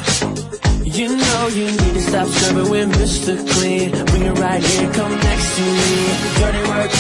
[0.84, 3.36] You know you need to stop serving with Mr.
[3.52, 3.92] Clean.
[4.06, 6.08] Bring it right here, come next to me.
[6.40, 6.92] Dirty work,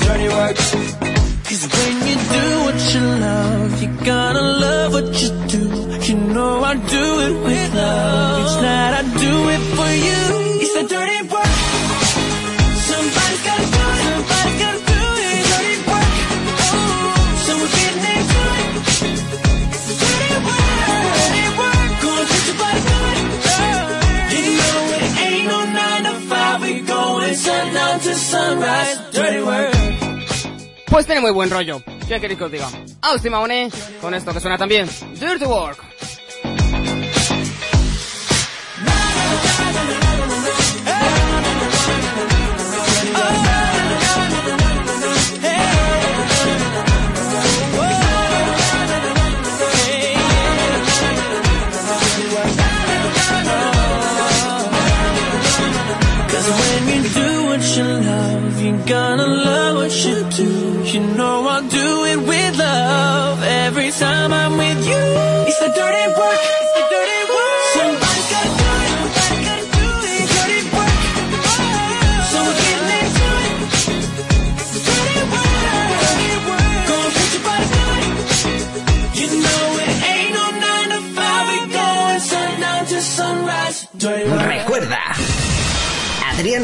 [0.00, 1.09] dirty work.
[1.50, 5.64] Cause when you do what you love, you're gonna love what you do.
[6.06, 8.38] You know I do it with love.
[8.38, 10.22] Each night I do it for you.
[10.62, 11.54] It's a dirty work.
[12.86, 14.02] Somebody's gotta do it.
[14.06, 15.42] Somebody's gotta do it.
[15.50, 16.12] Dirty work.
[17.50, 18.24] Oh, getting it.
[20.06, 21.02] Dirty work.
[21.18, 21.90] Dirty work.
[21.98, 22.82] Go and put your body
[24.30, 24.46] it.
[24.46, 26.62] You know it ain't no nine to five.
[26.62, 28.98] We going sundown to sunrise.
[29.10, 29.79] Dirty work.
[30.90, 31.82] Pues tiene muy buen rollo.
[32.08, 32.68] ¿Qué queréis que os diga?
[33.02, 33.70] Austin Mahone
[34.00, 34.88] con esto que suena también.
[35.14, 35.78] Dirty Work.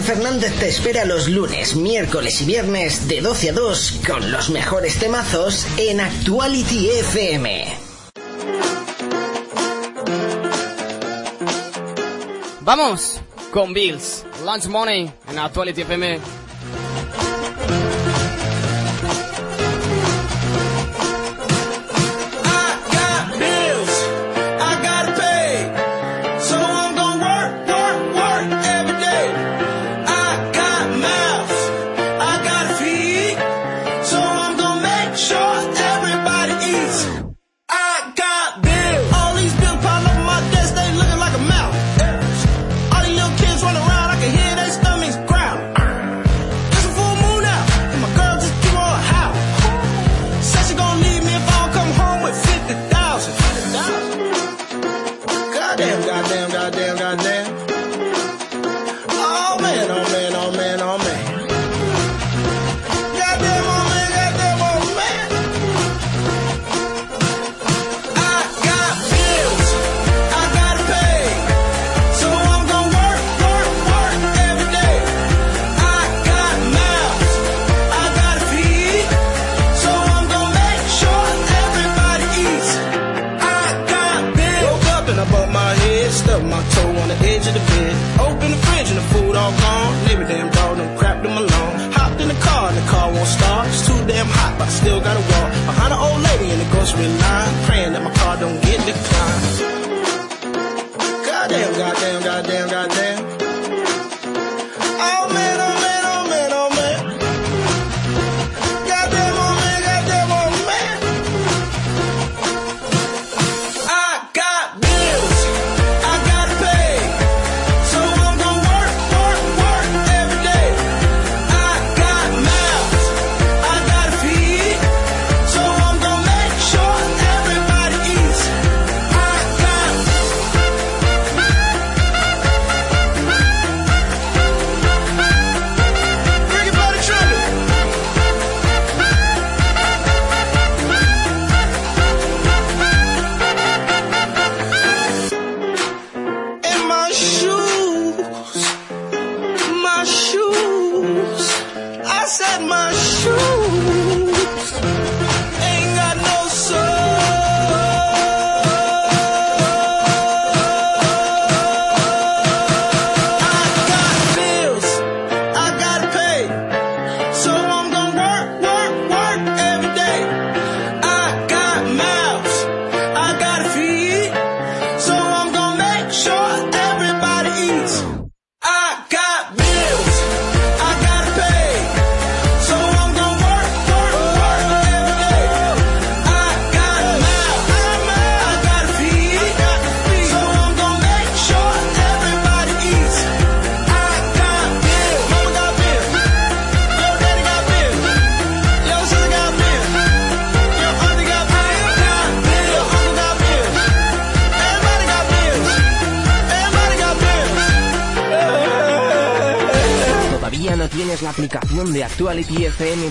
[0.07, 5.01] Fernández te espera los lunes, miércoles y viernes de 12 a 2 con los mejores
[5.01, 7.77] temazos en Actuality FM.
[12.61, 16.21] Vamos con Bills, Lunch Money en Actuality FM.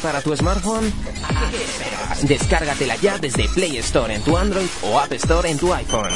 [0.06, 0.92] para tu smartphone?
[2.22, 6.12] Descárgatela ya desde Play Store en tu Android o App Store en tu iPhone.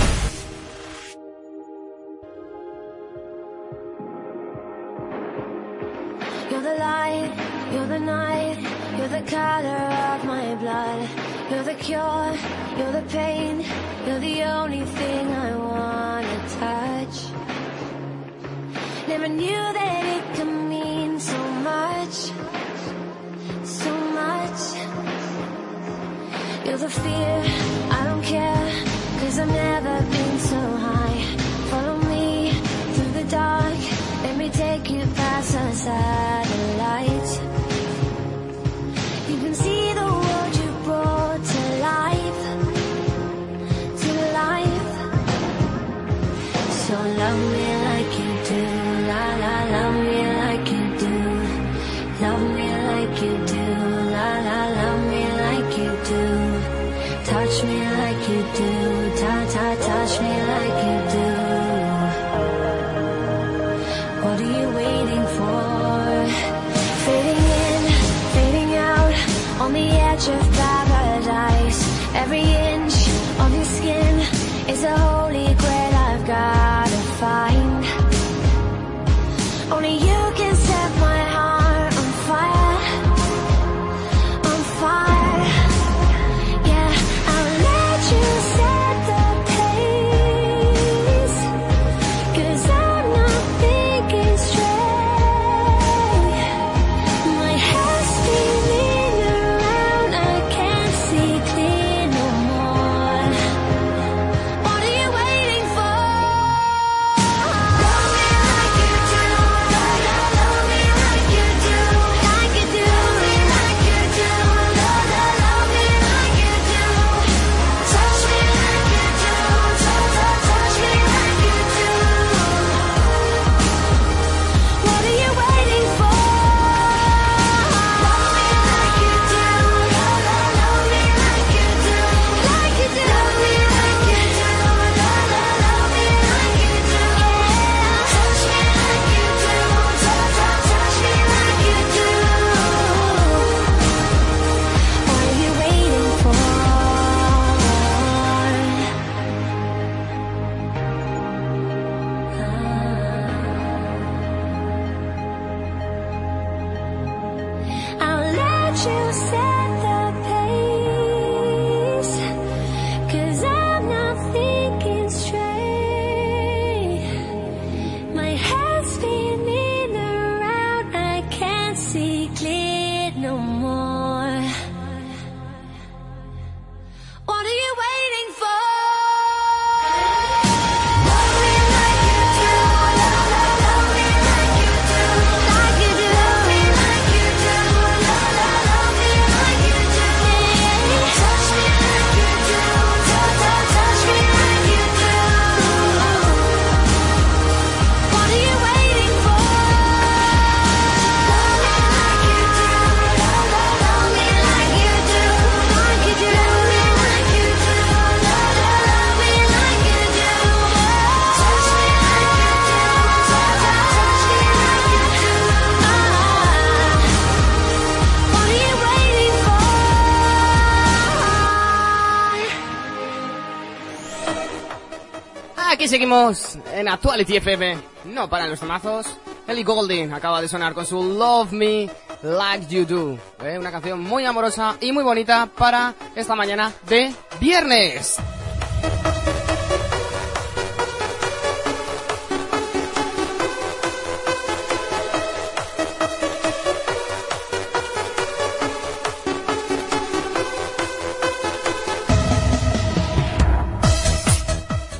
[226.20, 227.78] En Actuality FM.
[228.06, 229.06] No paran los temazos.
[229.48, 231.90] Ellie Goulding acaba de sonar con su Love Me
[232.24, 233.18] Like You Do.
[233.46, 233.58] ¿eh?
[233.58, 238.18] Una canción muy amorosa y muy bonita para esta mañana de viernes.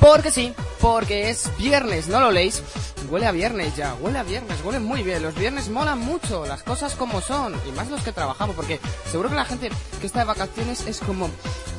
[0.00, 2.62] Porque sí, porque es viernes, ¿no lo leéis?
[3.08, 5.22] Huele a viernes ya, huele a viernes, huele muy bien.
[5.22, 8.80] Los viernes molan mucho, las cosas como son, y más los que trabajamos, porque
[9.10, 9.70] seguro que la gente
[10.00, 11.28] que está de vacaciones es como,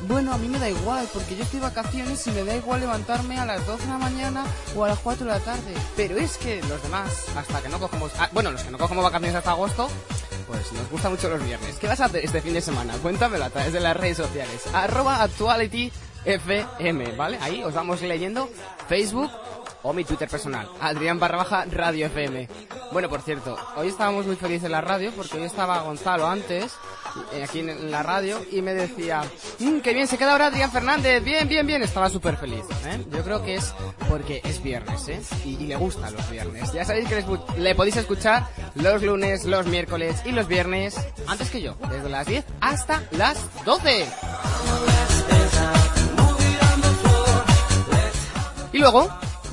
[0.08, 2.80] bueno, a mí me da igual, porque yo estoy de vacaciones y me da igual
[2.80, 4.44] levantarme a las 12 de la mañana
[4.76, 5.74] o a las 4 de la tarde.
[5.96, 9.04] Pero es que los demás, hasta que no cogemos, ah, bueno, los que no cogemos
[9.04, 9.88] vacaciones hasta agosto,
[10.46, 11.76] pues nos gustan mucho los viernes.
[11.76, 12.94] ¿Qué vas a hacer este fin de semana?
[12.98, 14.62] Cuéntamelo a través de las redes sociales.
[14.74, 15.90] Arroba actuality
[16.24, 17.38] FM, ¿vale?
[17.40, 18.48] Ahí os vamos leyendo
[18.88, 19.30] Facebook
[19.84, 22.48] o mi Twitter personal, Adrián barra baja Radio FM.
[22.92, 26.72] Bueno, por cierto, hoy estábamos muy felices en la radio porque hoy estaba Gonzalo antes,
[27.32, 29.22] eh, aquí en la radio, y me decía,
[29.58, 32.62] "Mm, qué bien se queda ahora Adrián Fernández, bien, bien, bien, estaba súper feliz.
[32.86, 33.04] ¿eh?
[33.10, 33.74] Yo creo que es
[34.08, 35.20] porque es viernes, ¿eh?
[35.44, 36.72] Y, y le gustan los viernes.
[36.72, 38.46] Ya sabéis que le, escu- le podéis escuchar
[38.76, 40.94] los lunes, los miércoles y los viernes,
[41.26, 44.06] antes que yo, desde las 10 hasta las 12.
[48.72, 49.08] Y luego,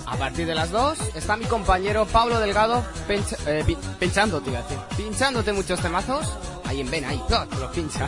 [0.06, 5.80] a partir de las 2, está mi compañero Pablo Delgado pencha- eh, pi- pinchándote, muchos
[5.82, 6.26] temazos.
[6.66, 7.46] Ahí en Ven, ahí, ¡ah!
[7.50, 8.08] te los pincha.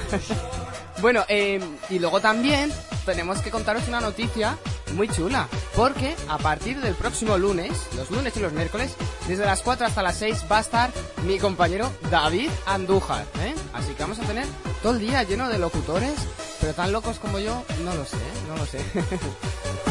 [1.02, 1.60] bueno, eh,
[1.90, 2.72] y luego también
[3.06, 4.58] tenemos que contaros una noticia
[4.96, 5.48] muy chula.
[5.76, 8.94] Porque a partir del próximo lunes, los lunes y los miércoles,
[9.28, 10.92] desde las 4 hasta las 6 va a estar
[11.26, 13.26] mi compañero David Andújar.
[13.42, 13.56] ¿eh?
[13.74, 14.46] Así que vamos a tener
[14.84, 16.14] todo el día lleno de locutores,
[16.60, 18.34] pero tan locos como yo, no lo sé, ¿eh?
[18.48, 18.80] no lo sé.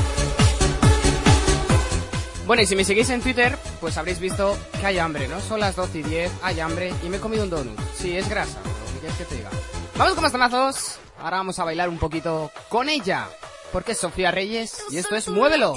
[2.50, 5.40] Bueno, y si me seguís en Twitter, pues habréis visto que hay hambre, ¿no?
[5.40, 7.78] Son las 12 y 10, hay hambre y me he comido un donut.
[7.96, 8.58] Sí, es grasa,
[8.92, 9.50] ¿qué quieres que te diga?
[9.94, 10.96] Vamos con más temazos.
[11.20, 13.28] Ahora vamos a bailar un poquito con ella.
[13.70, 15.76] porque es Sofía Reyes y esto es Muévelo.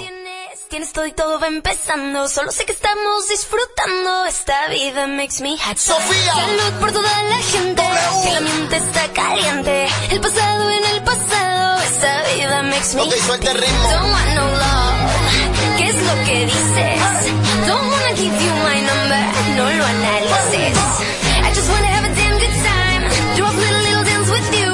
[0.68, 2.26] Tienes todo y todo va empezando.
[2.26, 4.24] Solo sé que estamos disfrutando.
[4.24, 5.78] Esta vida makes me happy.
[5.78, 6.34] Sofía.
[6.34, 7.82] Salud por toda la gente.
[8.24, 9.86] Que la mente está caliente.
[10.10, 11.82] El pasado en el pasado.
[11.82, 13.88] Esta vida makes me Ok, suelta el ritmo.
[13.90, 15.23] Don't want no love.
[15.94, 17.00] ¿Qué es lo que dices?
[17.68, 19.22] Don't wanna give you my number.
[19.56, 20.76] No lo analices.
[21.46, 23.02] I just wanna have a damn good time.
[23.36, 24.70] Do a little, little dance with you.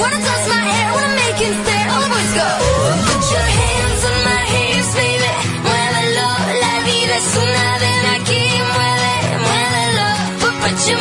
[0.00, 0.92] Wanna toss my hair.
[0.94, 1.86] Wanna make it stare.
[1.90, 2.48] All the boys go.
[3.08, 5.32] Put your hands on my hips, baby.
[5.66, 6.28] Muévelo.
[6.64, 8.42] La vida es una ven aquí.
[8.72, 9.12] Mueve,
[9.46, 10.06] muévelo.
[10.40, 11.00] Put, put your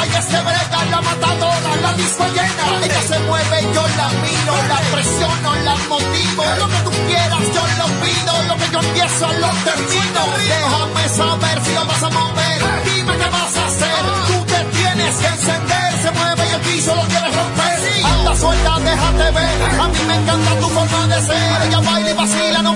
[0.00, 2.64] hay ese brega, la matadora, la disco llena.
[2.84, 6.44] Ella se mueve, yo la miro, la presiono, la motivo.
[6.58, 8.32] Lo que tú quieras, yo lo pido.
[8.48, 10.22] Lo que yo empiezo, lo termino.
[10.54, 12.58] Déjame saber si lo vas a mover.
[12.84, 14.02] Dime qué vas a hacer.
[14.28, 15.88] Tú te tienes que encender.
[16.02, 17.76] Se mueve y el piso lo quieres romper.
[18.04, 19.80] Anda suelta, déjate ver.
[19.80, 21.62] A mí me encanta tu forma de ser.
[21.66, 22.69] Ella baila y vacila, no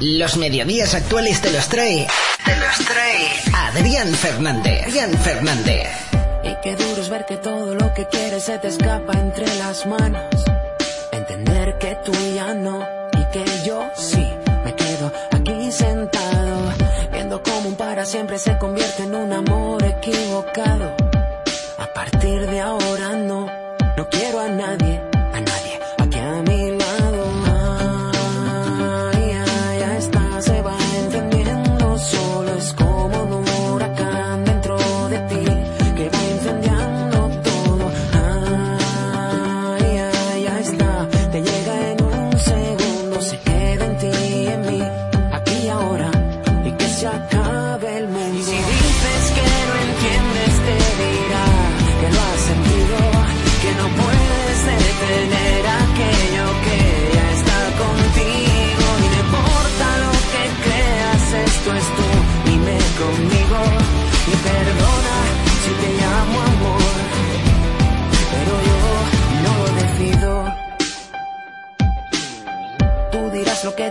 [0.00, 2.06] los mediodías actuales te los trae.
[2.44, 3.28] Te los trae.
[3.52, 4.86] Adrián Fernández.
[4.86, 5.88] Adrián Fernández.
[6.44, 9.86] Y qué duro es ver que todo lo que quieres se te escapa entre las
[9.86, 10.22] manos.
[11.10, 14.26] Entender que tú ya no y que yo sí
[14.64, 16.72] me quedo aquí sentado.
[17.12, 20.94] Viendo cómo un para siempre se convierte en un amor equivocado.
[21.78, 23.46] A partir de ahora no,
[23.96, 25.07] no quiero a nadie, a nadie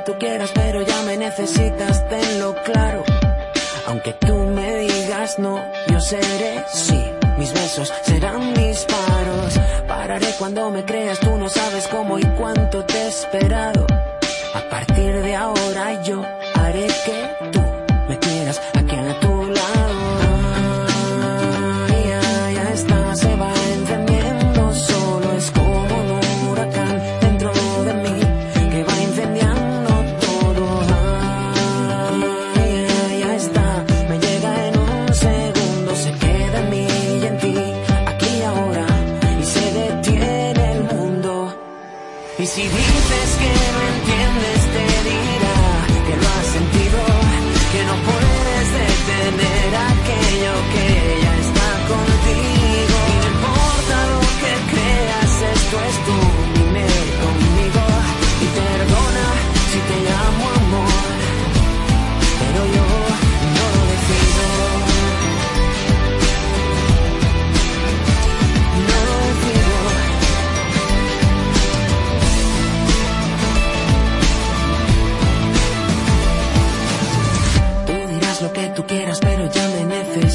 [0.07, 3.03] tú quieras, pero ya me necesitas, tenlo claro.
[3.87, 5.59] Aunque tú me digas no,
[5.89, 7.03] yo seré sí.
[7.37, 9.59] Mis besos serán disparos.
[9.85, 13.85] Pararé cuando me creas, tú no sabes cómo y cuánto te he esperado.
[14.55, 16.23] A partir de ahora yo
[16.55, 17.66] haré que tú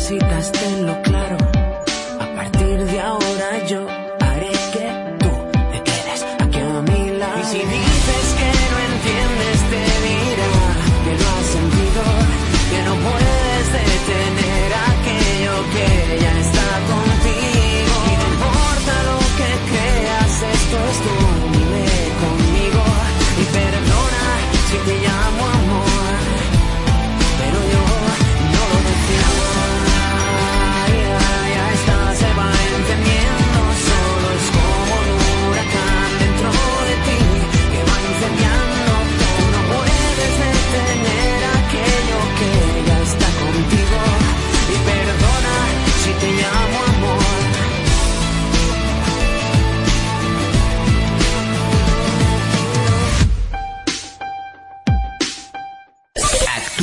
[0.02, 1.51] necesitas, tenlo claro.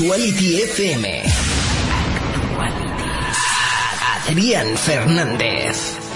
[0.10, 1.22] Actuality FM.
[4.26, 6.09] Adrián Fernández.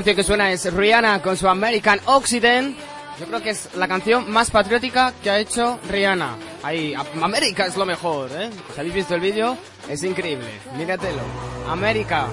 [0.00, 2.74] Canción que suena es Rihanna con su American Occident.
[3.18, 6.36] Yo creo que es la canción más patriótica que ha hecho Rihanna.
[6.62, 8.48] Ahí, América es lo mejor, ¿eh?
[8.72, 9.58] Si habéis visto el vídeo,
[9.90, 10.46] es increíble.
[10.78, 11.20] Míratelo.
[11.68, 12.28] América.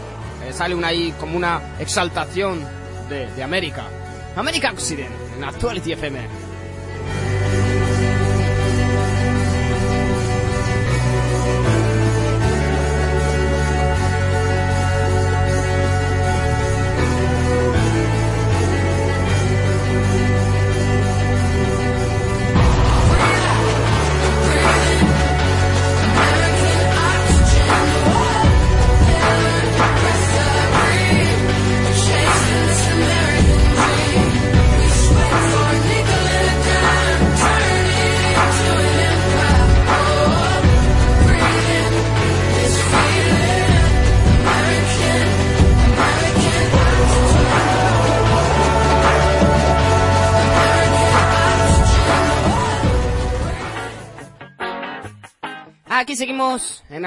[0.46, 2.66] Eh, sale una ahí como una exaltación
[3.10, 3.84] de, de América.
[4.38, 6.20] América Occident, en Actuality FM.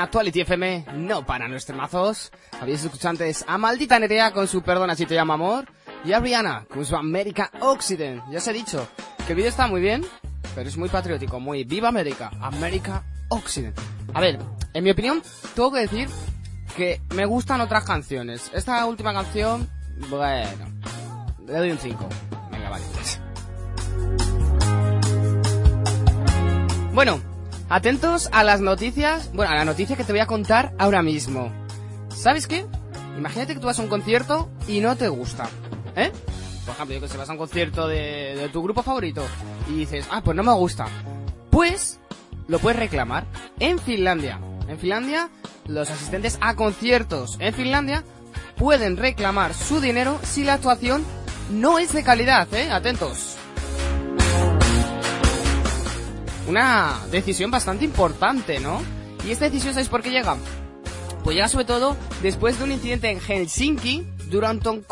[0.01, 2.33] Actuality FM, no para nuestros temazos.
[2.61, 5.67] Habéis escuchado antes a Maldita Nerea con su Perdona si te llamo amor
[6.05, 8.23] y a Rihanna con su América Occident.
[8.31, 8.89] Ya os he dicho
[9.27, 10.05] que el vídeo está muy bien,
[10.55, 13.79] pero es muy patriótico, muy Viva América, América Occident.
[14.15, 14.39] A ver,
[14.73, 15.23] en mi opinión,
[15.55, 16.09] tengo que decir
[16.77, 18.51] que me gustan otras canciones.
[18.55, 19.69] Esta última canción,
[20.09, 20.67] bueno,
[21.47, 22.09] le doy un 5.
[22.51, 22.85] Venga, vale.
[26.93, 27.30] Bueno,
[27.71, 31.51] atentos a las noticias, bueno, a la noticia que te voy a contar ahora mismo.
[32.15, 32.67] ¿Sabes qué?
[33.17, 35.49] Imagínate que tú vas a un concierto y no te gusta,
[35.97, 36.13] ¿eh?
[36.67, 39.25] Por ejemplo, yo que sé, vas a un concierto de, de tu grupo favorito
[39.69, 40.87] y dices, ah, pues no me gusta.
[41.51, 42.01] Pues
[42.49, 43.25] lo puedes reclamar
[43.59, 44.41] en Finlandia.
[44.69, 45.31] En Finlandia,
[45.67, 48.05] los asistentes a conciertos en Finlandia
[48.57, 51.05] pueden reclamar su dinero si la actuación
[51.51, 52.71] no es de calidad, ¿eh?
[52.71, 53.40] Atentos.
[56.51, 58.83] Una decisión bastante importante, ¿no?
[59.25, 60.37] Y esta decisión, ¿sabéis por qué llega?
[61.23, 64.85] Pues llega sobre todo después de un incidente en Helsinki durante un,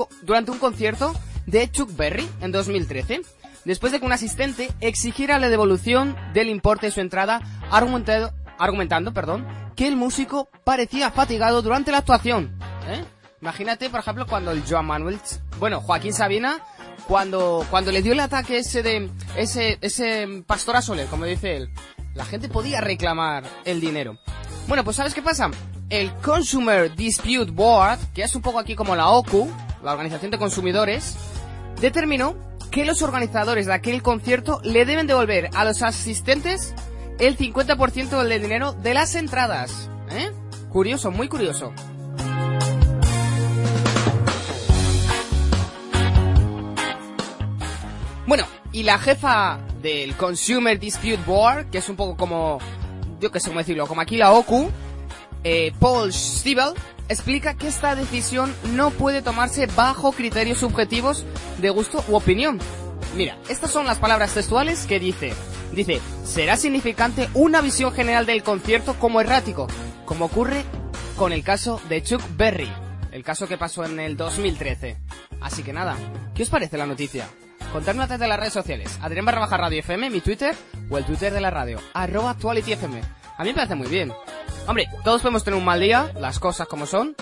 [0.61, 1.17] concierto
[1.47, 3.23] de Chuck Berry en 2013.
[3.65, 7.41] Después de que un asistente exigiera la devolución del importe de su entrada,
[7.73, 9.45] argumentando perdón,
[9.75, 12.57] que el músico parecía fatigado durante la actuación.
[12.87, 13.05] ¿eh?
[13.43, 15.19] Imagínate, por ejemplo, cuando el Joan Manuel,
[15.59, 16.63] bueno, Joaquín Sabina,
[17.07, 21.57] cuando, cuando le dio el ataque ese de, ese, ese pastor a Soler, como dice
[21.57, 21.71] él,
[22.15, 24.19] la gente podía reclamar el dinero.
[24.67, 25.51] Bueno, pues ¿sabes qué pasa?
[25.89, 29.51] El Consumer Dispute Board, que es un poco aquí como la OCU,
[29.83, 31.17] la Organización de Consumidores,
[31.81, 32.37] determinó
[32.71, 36.75] que los organizadores de aquel concierto le deben devolver a los asistentes
[37.19, 39.89] el 50% del dinero de las entradas.
[40.11, 40.31] ¿Eh?
[40.69, 41.73] Curioso, muy curioso.
[48.79, 52.61] Y la jefa del Consumer Dispute Board, que es un poco como,
[53.21, 54.71] yo qué sé cómo decirlo, como aquí la OCU,
[55.43, 56.75] eh, Paul Stiebel,
[57.09, 61.25] explica que esta decisión no puede tomarse bajo criterios subjetivos
[61.61, 62.61] de gusto u opinión.
[63.17, 65.33] Mira, estas son las palabras textuales que dice.
[65.73, 69.67] Dice, será significante una visión general del concierto como errático,
[70.05, 70.63] como ocurre
[71.17, 72.71] con el caso de Chuck Berry,
[73.11, 74.99] el caso que pasó en el 2013.
[75.41, 75.97] Así que nada,
[76.33, 77.29] ¿qué os parece la noticia?
[77.73, 80.55] Contadme a través de las redes sociales, Adrián barra baja radio FM, mi Twitter,
[80.89, 83.01] o el Twitter de la radio, arroba actualityfm.
[83.37, 84.13] A mí me parece muy bien.
[84.67, 87.15] Hombre, todos podemos tener un mal día, las cosas como son,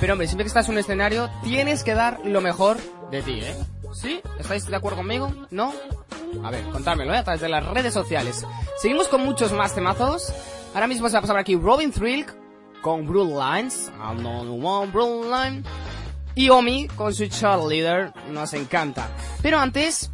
[0.00, 2.76] pero hombre, siempre que estás en un escenario, tienes que dar lo mejor
[3.10, 3.56] de ti, ¿eh?
[3.92, 4.20] ¿Sí?
[4.38, 5.32] ¿Estáis de acuerdo conmigo?
[5.50, 5.72] ¿No?
[6.42, 7.18] A ver, contármelo, ¿eh?
[7.18, 8.44] A través de las redes sociales.
[8.76, 10.32] Seguimos con muchos más temazos.
[10.74, 12.26] Ahora mismo se va a pasar aquí Robin Thrill
[12.82, 13.92] con Brutal Lines.
[14.00, 15.62] I'm the one, Brutal Line.
[16.34, 17.24] Y Omi con su
[17.68, 18.12] Leader.
[18.30, 19.08] Nos encanta.
[19.42, 20.10] Pero antes,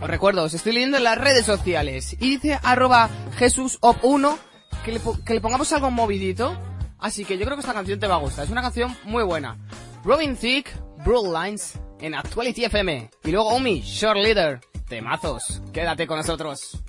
[0.00, 2.16] os recuerdo, os estoy leyendo en las redes sociales.
[2.20, 3.08] Y dice arroba
[3.38, 4.36] JesusOp1
[4.84, 6.56] que le, que le pongamos algo movidito.
[6.98, 8.44] Así que yo creo que esta canción te va a gustar.
[8.44, 9.58] Es una canción muy buena.
[10.04, 10.70] Robin Thicke,
[11.04, 13.10] Brutal Lines en Actuality FM.
[13.24, 14.60] Y luego Omi, Short Leader.
[14.88, 15.62] Temazos.
[15.72, 16.82] Quédate con nosotros.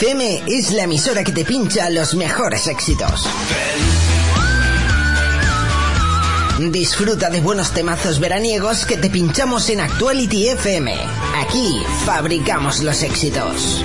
[0.00, 3.28] FM es la emisora que te pincha los mejores éxitos.
[6.70, 10.94] Disfruta de buenos temazos veraniegos que te pinchamos en Actuality FM.
[11.36, 13.84] Aquí fabricamos los éxitos.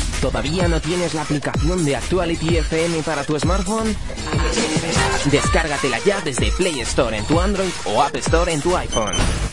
[0.21, 3.95] ¿Todavía no tienes la aplicación de Actuality FM para tu smartphone?
[5.31, 9.50] Descárgatela ya desde Play Store en tu Android o App Store en tu iPhone.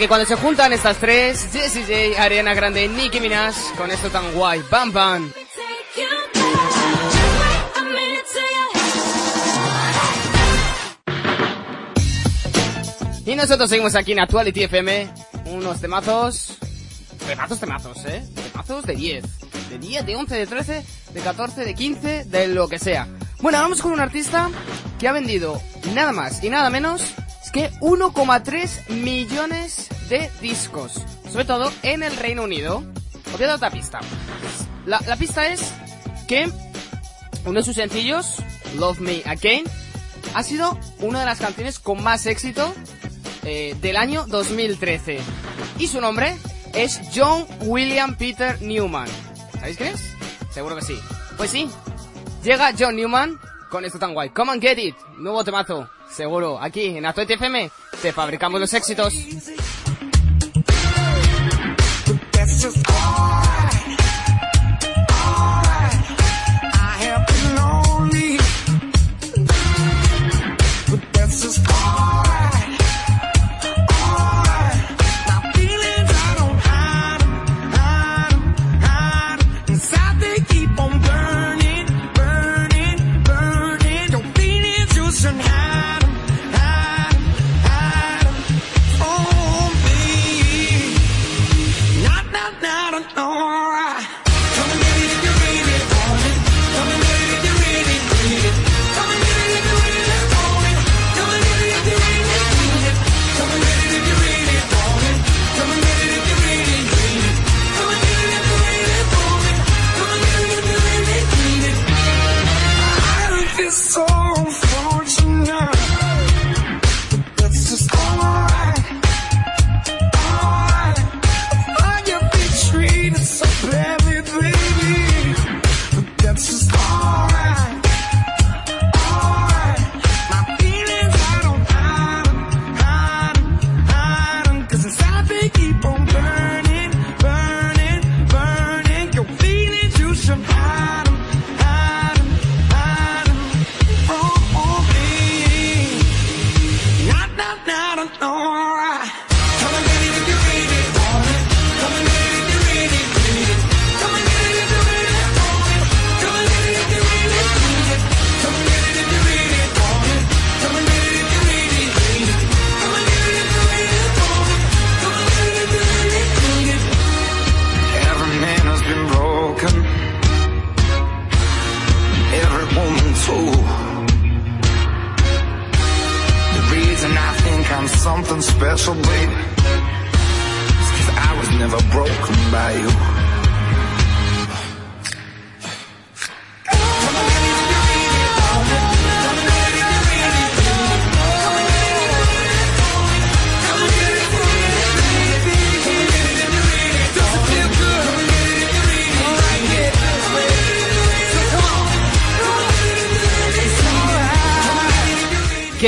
[0.00, 4.32] que cuando se juntan estas tres, Jessie J, Ariana Grande, Nicki Minaj, con esto tan
[4.32, 5.30] guay, Bam Bam.
[13.26, 15.12] Y nosotros seguimos aquí en Actuality FM,
[15.50, 16.56] unos temazos,
[17.28, 19.24] temazos, temazos, eh, temazos de 10,
[19.68, 23.06] de 10, de 11, de 13, de 14, de 15, de lo que sea.
[23.42, 24.48] Bueno, vamos con un artista
[24.98, 25.60] que ha vendido
[25.92, 27.02] nada más y nada menos
[27.52, 29.79] que 1,3 millones
[30.10, 30.92] de discos,
[31.32, 32.84] sobre todo en el Reino Unido.
[33.26, 34.00] Os voy a dar otra pista.
[34.84, 35.72] La, la pista es
[36.28, 36.50] que
[37.46, 38.36] uno de sus sencillos,
[38.76, 39.64] Love Me Again,
[40.34, 42.74] ha sido una de las canciones con más éxito
[43.44, 45.18] eh, del año 2013.
[45.78, 46.36] Y su nombre
[46.74, 49.08] es John William Peter Newman.
[49.54, 50.00] ¿Sabéis quién es?
[50.50, 50.98] Seguro que sí.
[51.36, 51.70] Pues sí,
[52.42, 53.38] llega John Newman
[53.70, 54.30] con esto tan guay.
[54.30, 55.88] Come and get it, nuevo temazo.
[56.10, 57.70] Seguro, aquí en Atoy FM
[58.02, 59.14] te fabricamos los éxitos.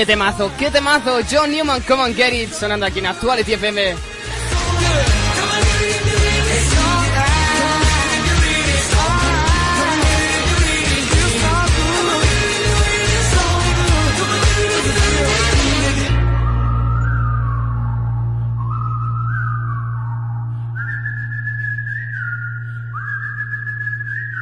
[0.02, 1.20] qué temazo, qué temazo.
[1.30, 3.90] John Newman, come and get it, sonando aquí en Actuality FM.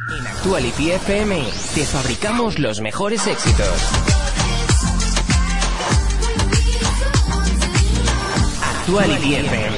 [0.09, 1.43] En Actuality FM
[1.75, 4.20] te fabricamos los mejores éxitos.
[8.81, 9.70] Actuality FM.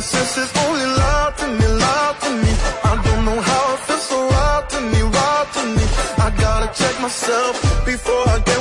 [0.00, 2.52] my senses only lie to me, lie to me.
[2.90, 5.84] I don't know how it feels so right to me, right to me.
[6.26, 7.54] I gotta check myself
[7.84, 8.59] before I get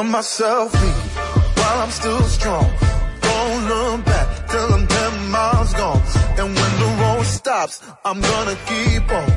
[0.00, 0.72] to myself
[1.58, 2.68] while I'm still strong.
[3.20, 6.02] Don't look back till I'm ten miles gone.
[6.38, 9.30] And when the road stops, I'm gonna keep on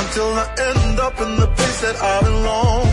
[0.00, 2.84] until I end up in the place that I belong.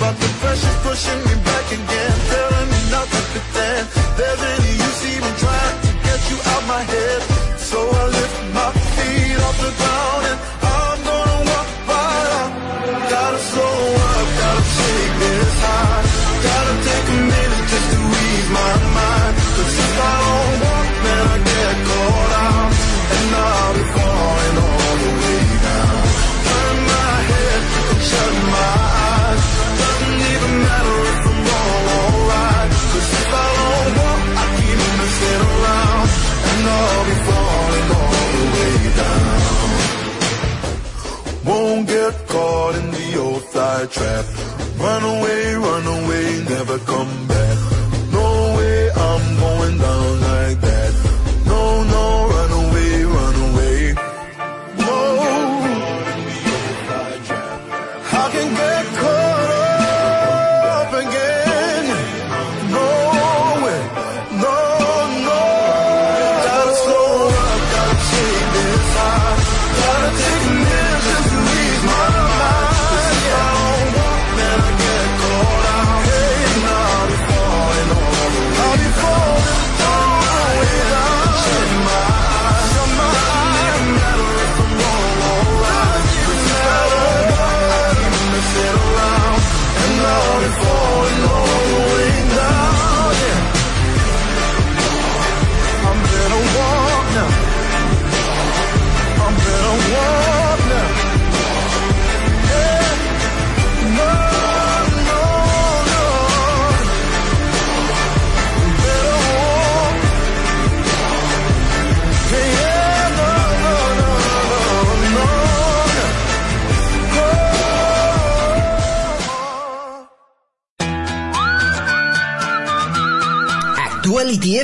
[0.00, 3.82] But the pressure's pushing me back again, telling me not to pretend
[4.18, 7.20] there's any use even trying to get you out my head.
[7.70, 10.38] So I lift my feet off the ground and
[10.78, 12.50] I'm gonna walk right out.
[13.12, 13.78] Gotta slow
[14.08, 16.05] up, gotta take this high.
[16.46, 19.34] Gotta take a minute just to ease my mind.
[19.56, 22.72] But if I don't walk, then I get caught out.
[23.16, 26.02] And I'll be falling all the way down.
[26.48, 27.60] Turn my head
[27.90, 28.72] and shut my
[29.10, 29.42] eyes.
[29.80, 32.70] Doesn't even matter if I'm wrong or right.
[32.92, 36.06] Cause if I don't walk, I keep messing around.
[36.50, 39.38] And I'll be falling all the way down.
[41.48, 44.26] Won't get caught in the old fly trap
[44.86, 47.45] Run away, run away, never come back.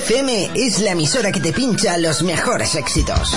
[0.05, 3.37] FM es la emisora que te pincha los mejores éxitos.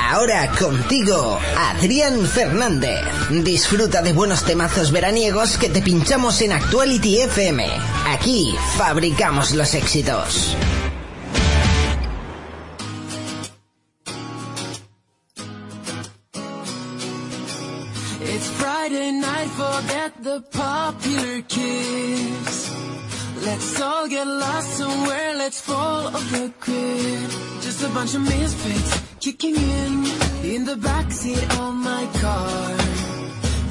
[0.00, 3.00] Ahora contigo, Adrián Fernández.
[3.28, 7.66] Disfruta de buenos temazos veraniegos que te pinchamos en Actuality FM.
[8.06, 10.56] Aquí fabricamos los éxitos.
[24.24, 27.30] Get lost somewhere, let's fall off the grid.
[27.60, 30.04] Just a bunch of misfits kicking in
[30.44, 32.76] in the backseat of my car.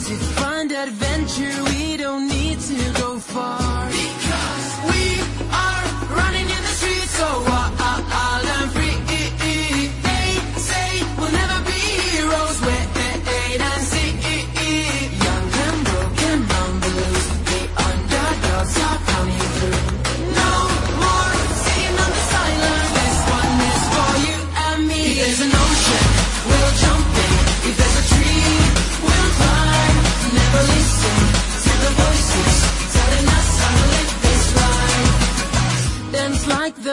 [0.06, 3.88] To find adventure, we don't need to go far.
[3.88, 5.04] Because we
[5.66, 5.84] are
[6.18, 7.83] running in the streets so wild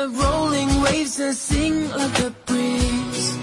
[0.00, 3.36] the rolling waves and sing like the breeze.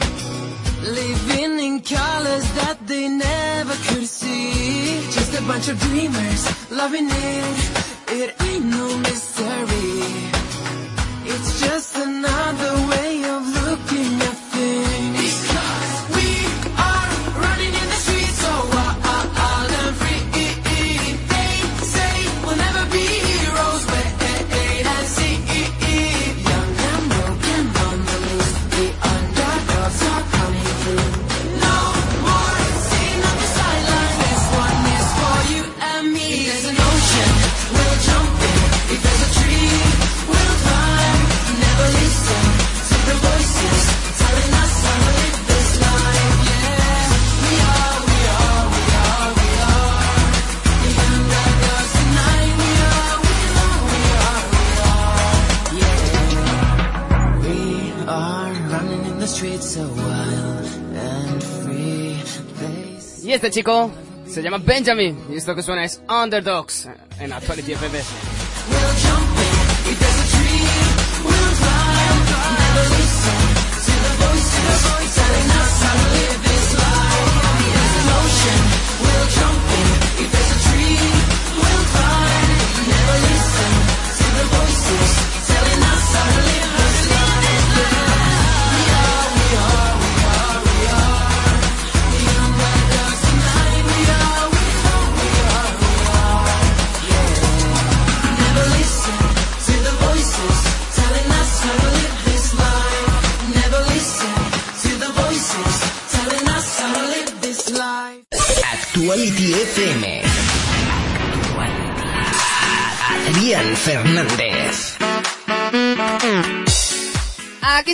[0.82, 5.02] Living in colors that they never could see.
[5.16, 7.58] Just a bunch of dreamers loving it.
[8.20, 10.37] It ain't no mystery.
[63.38, 63.92] Este chico
[64.28, 65.16] se llama Benjamin.
[65.32, 66.90] Y esto que suena es Underdogs
[67.20, 68.00] en Actuality FM.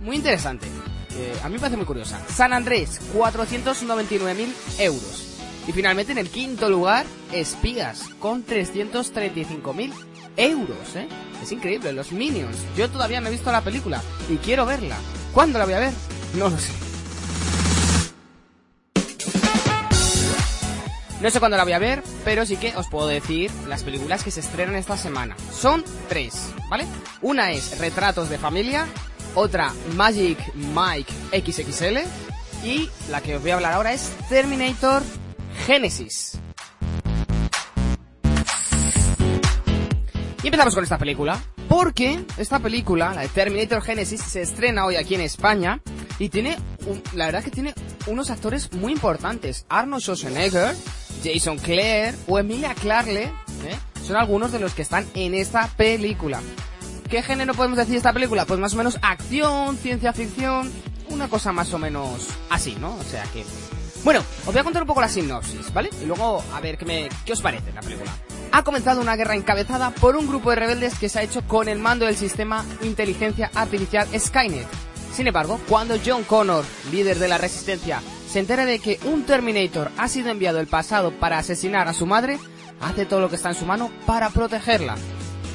[0.00, 0.66] muy interesante.
[1.08, 2.20] que a mí me parece muy curiosa.
[2.28, 5.26] San Andrés, 499.000 euros.
[5.66, 9.92] Y finalmente en el quinto lugar, Espías, con 335.000
[10.36, 11.08] euros, ¿eh?
[11.42, 12.56] Es increíble, los Minions.
[12.76, 14.96] Yo todavía no he visto la película y quiero verla.
[15.32, 15.92] ¿Cuándo la voy a ver?
[16.34, 16.89] No lo sé.
[21.20, 24.24] No sé cuándo la voy a ver, pero sí que os puedo decir las películas
[24.24, 25.36] que se estrenan esta semana.
[25.52, 26.86] Son tres, ¿vale?
[27.20, 28.86] Una es Retratos de Familia,
[29.34, 31.12] otra Magic Mike
[31.52, 31.98] XXL
[32.64, 35.02] y la que os voy a hablar ahora es Terminator
[35.66, 36.38] Genesis.
[40.42, 41.38] Y empezamos con esta película,
[41.68, 45.82] porque esta película, la de Terminator Genesis, se estrena hoy aquí en España
[46.18, 46.56] y tiene,
[47.12, 47.74] la verdad que tiene
[48.06, 49.66] unos actores muy importantes.
[49.68, 50.74] Arnold Schwarzenegger,
[51.22, 53.32] Jason Clare o Emilia Clarke,
[53.64, 53.78] ¿eh?
[54.04, 56.40] son algunos de los que están en esta película.
[57.08, 58.44] ¿Qué género podemos decir de esta película?
[58.44, 60.70] Pues más o menos acción, ciencia ficción,
[61.08, 62.94] una cosa más o menos así, ¿no?
[62.94, 63.44] O sea que...
[64.04, 65.90] Bueno, os voy a contar un poco la sinopsis, ¿vale?
[66.02, 68.10] Y luego a ver qué, me, qué os parece la película.
[68.52, 71.68] Ha comenzado una guerra encabezada por un grupo de rebeldes que se ha hecho con
[71.68, 74.66] el mando del sistema inteligencia artificial Skynet.
[75.12, 78.00] Sin embargo, cuando John Connor, líder de la resistencia,
[78.30, 82.06] se entera de que un Terminator ha sido enviado al pasado para asesinar a su
[82.06, 82.38] madre,
[82.80, 84.96] hace todo lo que está en su mano para protegerla.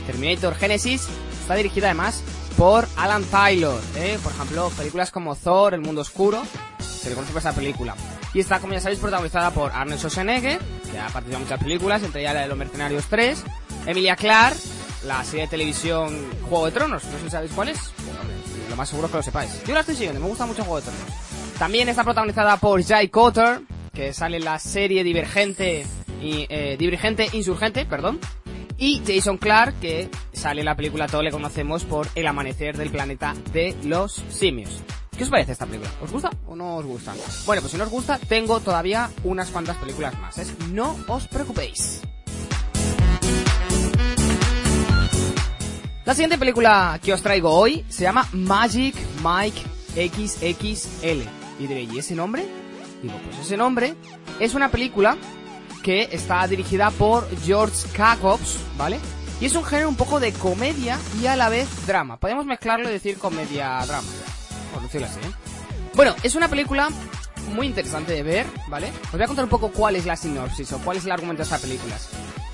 [0.06, 1.08] Terminator Genesis
[1.42, 2.22] está dirigida además
[2.58, 4.20] por Alan Taylor, ¿eh?
[4.22, 6.44] por ejemplo, películas como Thor, El Mundo Oscuro,
[6.80, 7.96] se le conoce por esa película.
[8.34, 10.60] Y está, como ya sabéis, protagonizada por Arnold Schwarzenegger,
[10.92, 13.42] que ha participado en muchas películas, entre ellas la de Los Mercenarios 3,
[13.88, 14.60] Emilia Clarke,
[15.06, 16.14] la serie de televisión
[16.50, 18.20] Juego de Tronos, no sé si sabéis cuál es, Bueno,
[18.70, 19.64] lo más seguro es que lo sepáis.
[19.66, 21.25] Yo la estoy siguiendo, me gusta mucho Juego de Tronos.
[21.58, 23.62] También está protagonizada por Jai Cotter,
[23.94, 25.86] que sale en la serie Divergente,
[26.22, 28.20] y, eh, Divergente Insurgente, perdón,
[28.78, 32.90] y Jason Clark, que sale en la película, todos le conocemos por El amanecer del
[32.90, 34.82] planeta de los simios.
[35.18, 35.90] ¿Qué os parece esta película?
[36.02, 37.14] ¿Os gusta o no os gusta?
[37.46, 40.38] Bueno, pues si no os gusta, tengo todavía unas cuantas películas más.
[40.40, 40.46] ¿eh?
[40.72, 42.02] No os preocupéis.
[46.04, 49.62] La siguiente película que os traigo hoy se llama Magic Mike
[49.96, 51.35] XXL.
[51.60, 52.46] Y diréis, ¿y ese nombre?
[53.02, 53.96] Digo, pues ese nombre
[54.40, 55.18] es una película
[55.84, 59.00] que está dirigida por George Jacobs, ¿vale?
[59.40, 62.18] Y es un género un poco de comedia y a la vez drama.
[62.18, 64.08] Podemos mezclarlo y decir comedia-drama,
[64.74, 65.32] por decirlo así, ¿eh?
[65.94, 66.90] Bueno, es una película
[67.54, 68.92] muy interesante de ver, ¿vale?
[69.06, 71.40] Os voy a contar un poco cuál es la sinopsis o cuál es el argumento
[71.40, 71.96] de esta película.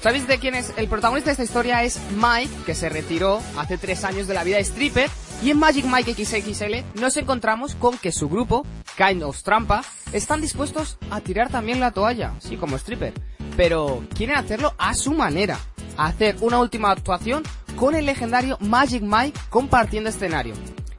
[0.02, 0.74] ¿Sabéis de quién es?
[0.78, 4.44] El protagonista de esta historia es Mike, que se retiró hace tres años de la
[4.44, 5.10] vida de stripper.
[5.44, 8.64] Y en Magic Mike XXL nos encontramos con que su grupo,
[8.96, 13.14] Kind of Trampa, están dispuestos a tirar también la toalla, sí, como stripper.
[13.58, 15.58] Pero quieren hacerlo a su manera.
[15.98, 17.42] Hacer una última actuación
[17.76, 20.54] con el legendario Magic Mike compartiendo escenario.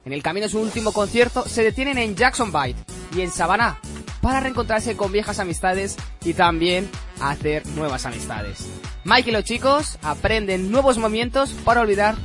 [0.04, 2.74] En el camino de su último concierto se detienen en Jacksonville
[3.14, 3.78] y en Savannah
[4.20, 6.90] para reencontrarse con viejas amistades y también
[7.20, 8.66] hacer nuevas amistades.
[9.04, 12.16] Mike y los chicos aprenden nuevos movimientos para olvidar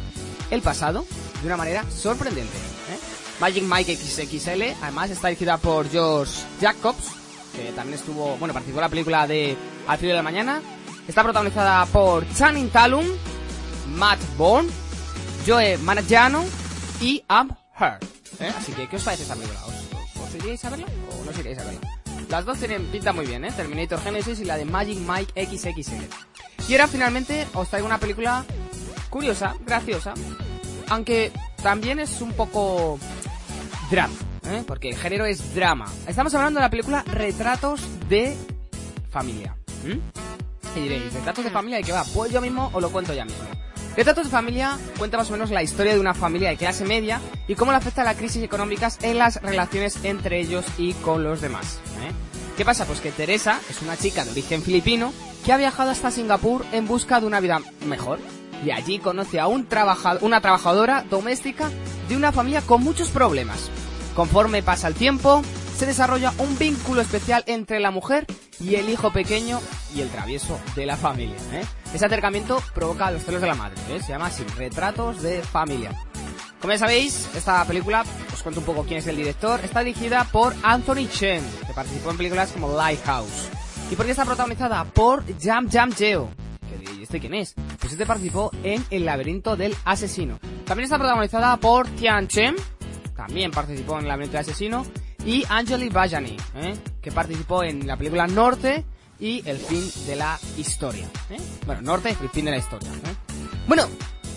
[0.49, 1.06] el pasado
[1.41, 2.57] de una manera sorprendente.
[2.57, 2.99] ¿eh?
[3.39, 7.11] Magic Mike XXL además está dirigida por George Jacobs,
[7.55, 9.55] que también estuvo, bueno, participó en la película de
[9.88, 10.61] Al filo de la mañana.
[11.07, 13.05] Está protagonizada por Channing Tatum,
[13.95, 14.69] Matt Bourne,
[15.45, 16.43] Joe Manganiello
[16.99, 17.55] y Am.
[18.39, 18.51] ¿eh?
[18.57, 19.59] Así que, ¿qué os parece esta película?
[19.65, 21.80] ¿Os, os iríais a verla o no os iríais a verla?
[22.30, 23.51] Las dos tienen pinta muy bien, ¿eh?
[23.55, 26.03] Terminator Genesis y la de Magic Mike XXL.
[26.68, 28.43] Y ahora finalmente os traigo una película
[29.09, 30.14] curiosa, graciosa,
[30.89, 31.31] aunque
[31.61, 32.99] también es un poco
[33.89, 34.15] drama,
[34.45, 34.64] ¿eh?
[34.65, 35.85] porque el género es drama.
[36.07, 38.35] Estamos hablando de la película Retratos de
[39.09, 39.55] Familia.
[39.84, 39.99] ¿m?
[40.76, 42.03] Y diréis, ¿retratos de familia de qué va?
[42.14, 43.43] Pues yo mismo os lo cuento ya mismo.
[43.95, 47.19] Retratos de familia cuenta más o menos la historia de una familia de clase media
[47.47, 51.41] y cómo le afecta la crisis económicas en las relaciones entre ellos y con los
[51.41, 51.80] demás.
[52.03, 52.11] ¿eh?
[52.55, 52.85] ¿Qué pasa?
[52.85, 55.11] Pues que Teresa es una chica de origen filipino
[55.43, 58.19] que ha viajado hasta Singapur en busca de una vida mejor.
[58.65, 61.69] Y allí conoce a un trabaja- una trabajadora doméstica
[62.09, 63.69] de una familia con muchos problemas.
[64.15, 65.41] Conforme pasa el tiempo,
[65.77, 68.25] se desarrolla un vínculo especial entre la mujer
[68.59, 69.59] y el hijo pequeño
[69.93, 71.35] y el travieso de la familia.
[71.53, 71.63] ¿eh?
[71.93, 74.01] Ese acercamiento provoca los celos de la madre, ¿eh?
[74.01, 75.91] se llama así, Retratos de Familia.
[76.59, 78.03] Como ya sabéis, esta película,
[78.34, 82.09] os cuento un poco quién es el director, está dirigida por Anthony Chen, que participó
[82.09, 83.49] en películas como Lighthouse.
[83.91, 84.84] ¿Y por qué está protagonizada?
[84.85, 86.29] Por Jam Jam Jeo.
[87.09, 87.55] Que diréis, ¿y este quién es?
[87.79, 90.39] Pues este participó en El laberinto del asesino.
[90.65, 92.55] También está protagonizada por Tian Chen,
[93.15, 94.85] también participó en El laberinto del asesino,
[95.25, 96.75] y Angeli Bajani, ¿eh?
[97.01, 98.85] que participó en la película Norte
[99.19, 101.07] y El fin de la historia.
[101.29, 101.38] ¿eh?
[101.65, 102.89] Bueno, Norte El fin de la historia.
[102.89, 103.15] ¿eh?
[103.67, 103.88] Bueno,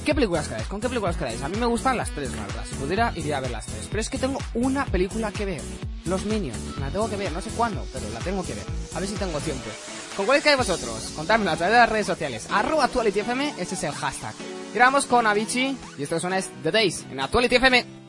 [0.04, 0.66] ¿qué películas quedáis?
[0.68, 1.42] ¿Con qué películas quedáis?
[1.42, 2.64] A mí me gustan las tres, la verdad.
[2.68, 3.86] Si pudiera, iría a ver las tres.
[3.88, 5.62] Pero es que tengo una película que ver.
[6.06, 6.78] Los Minions.
[6.78, 8.64] La tengo que ver, no sé cuándo, pero la tengo que ver.
[8.94, 9.68] A ver si tengo tiempo.
[10.16, 11.12] ¿Con cuáles quedáis vosotros?
[11.16, 12.46] Contádmelo a través de las redes sociales.
[12.50, 14.34] Arroba ActualityFM, ese es el hashtag.
[14.78, 18.00] Vamos con Avicii, y esto suena es The Days, en ActualityFM.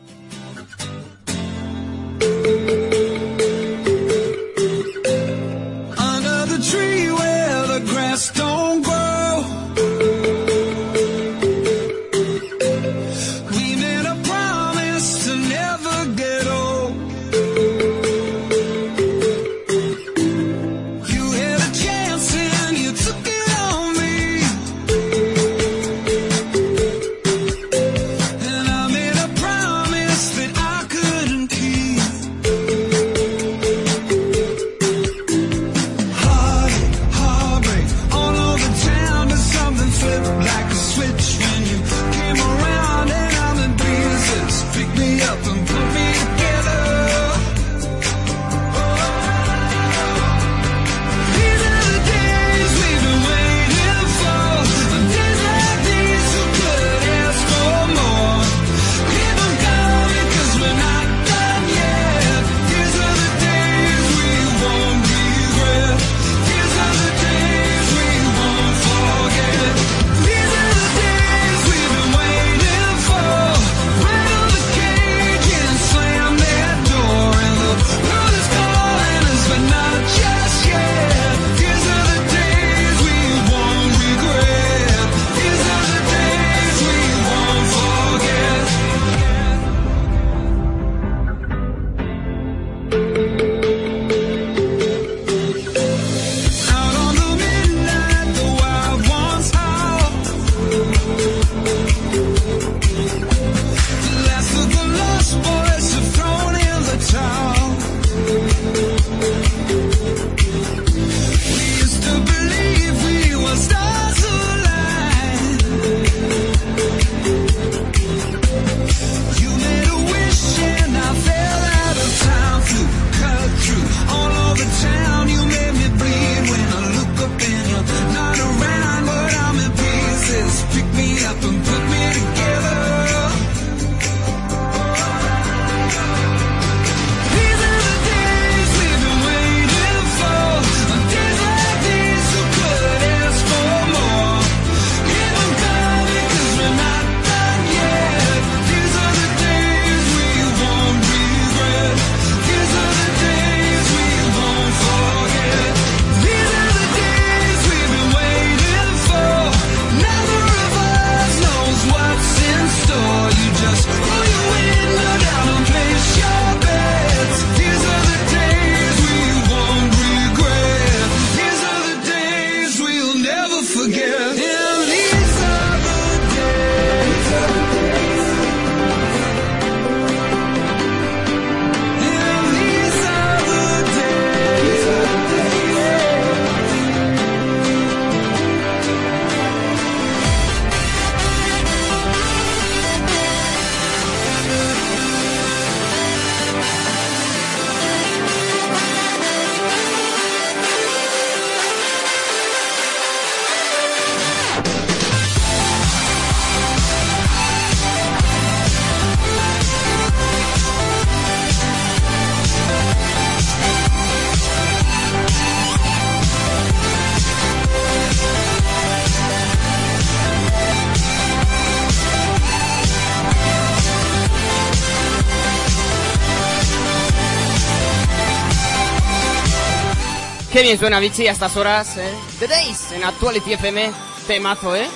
[230.61, 232.13] Bien suena Vichy a estas horas, ¿eh?
[232.39, 233.91] The Days en Actuality FM.
[234.27, 234.87] Temazo, ¿eh?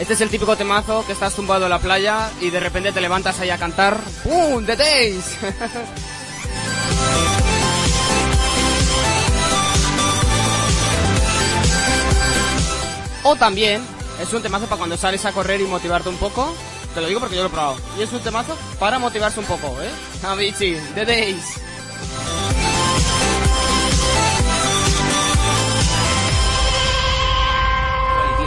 [0.00, 3.00] Este es el típico temazo que estás tumbado en la playa y de repente te
[3.00, 4.00] levantas ahí a cantar.
[4.24, 4.66] ¡Pum!
[4.66, 5.36] ¡The Days!
[13.22, 13.80] o también
[14.20, 16.52] es un temazo para cuando sales a correr y motivarte un poco
[16.96, 17.76] te lo digo porque yo lo he probado.
[17.98, 19.90] Y es un temazo para motivarse un poco, ¿eh?
[20.26, 21.44] Avicii, The Days.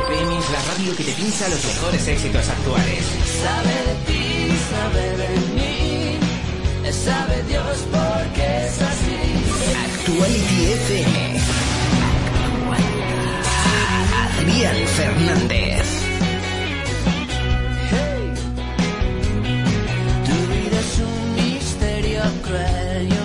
[0.10, 3.06] Es la radio que te pincha los mejores éxitos actuales.
[3.44, 6.20] Sabe de ti, sabe de mí,
[6.92, 9.18] sabe Dios porque es así.
[9.94, 11.40] Actuality FM.
[14.40, 16.09] Adrián Fernández.
[22.50, 23.19] thread.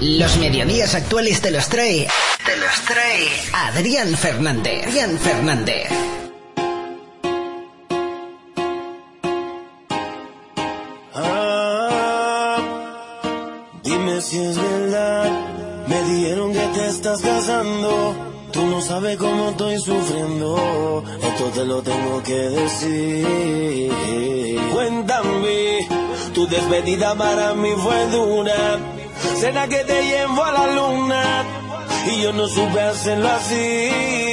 [0.00, 2.06] Los mediodías actuales te los trae.
[2.44, 4.86] Te los trae Adrián Fernández.
[4.86, 5.88] Adrián Fernández.
[11.14, 12.58] Ah,
[13.82, 15.30] dime si es verdad.
[15.88, 18.14] Me dijeron que te estás casando.
[18.52, 21.04] Tú no sabes cómo estoy sufriendo.
[21.22, 23.92] Esto te lo tengo que decir.
[24.72, 25.88] Cuéntame,
[26.34, 28.78] tu despedida para mí fue dura.
[29.40, 31.44] Será que te llevo a la luna.
[32.06, 34.27] Y yo no supe hacerlo así.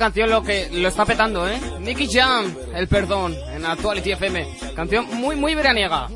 [0.00, 1.60] Canción lo que lo está petando, ¿eh?
[1.80, 4.48] Nicky Jam, El Perdón, en Actuality FM.
[4.74, 6.08] Canción muy, muy veraniega.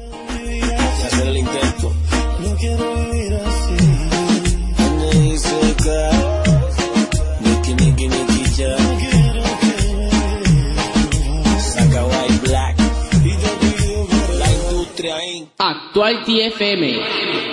[15.59, 17.44] Actuality FM.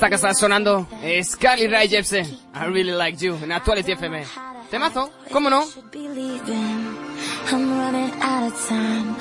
[0.00, 4.24] Esta que está sonando es Carly Rae Jepsen, I Really Like You, en Actuality FM.
[4.70, 5.62] Temazo, ¿cómo no?
[7.52, 9.14] I'm running out of time.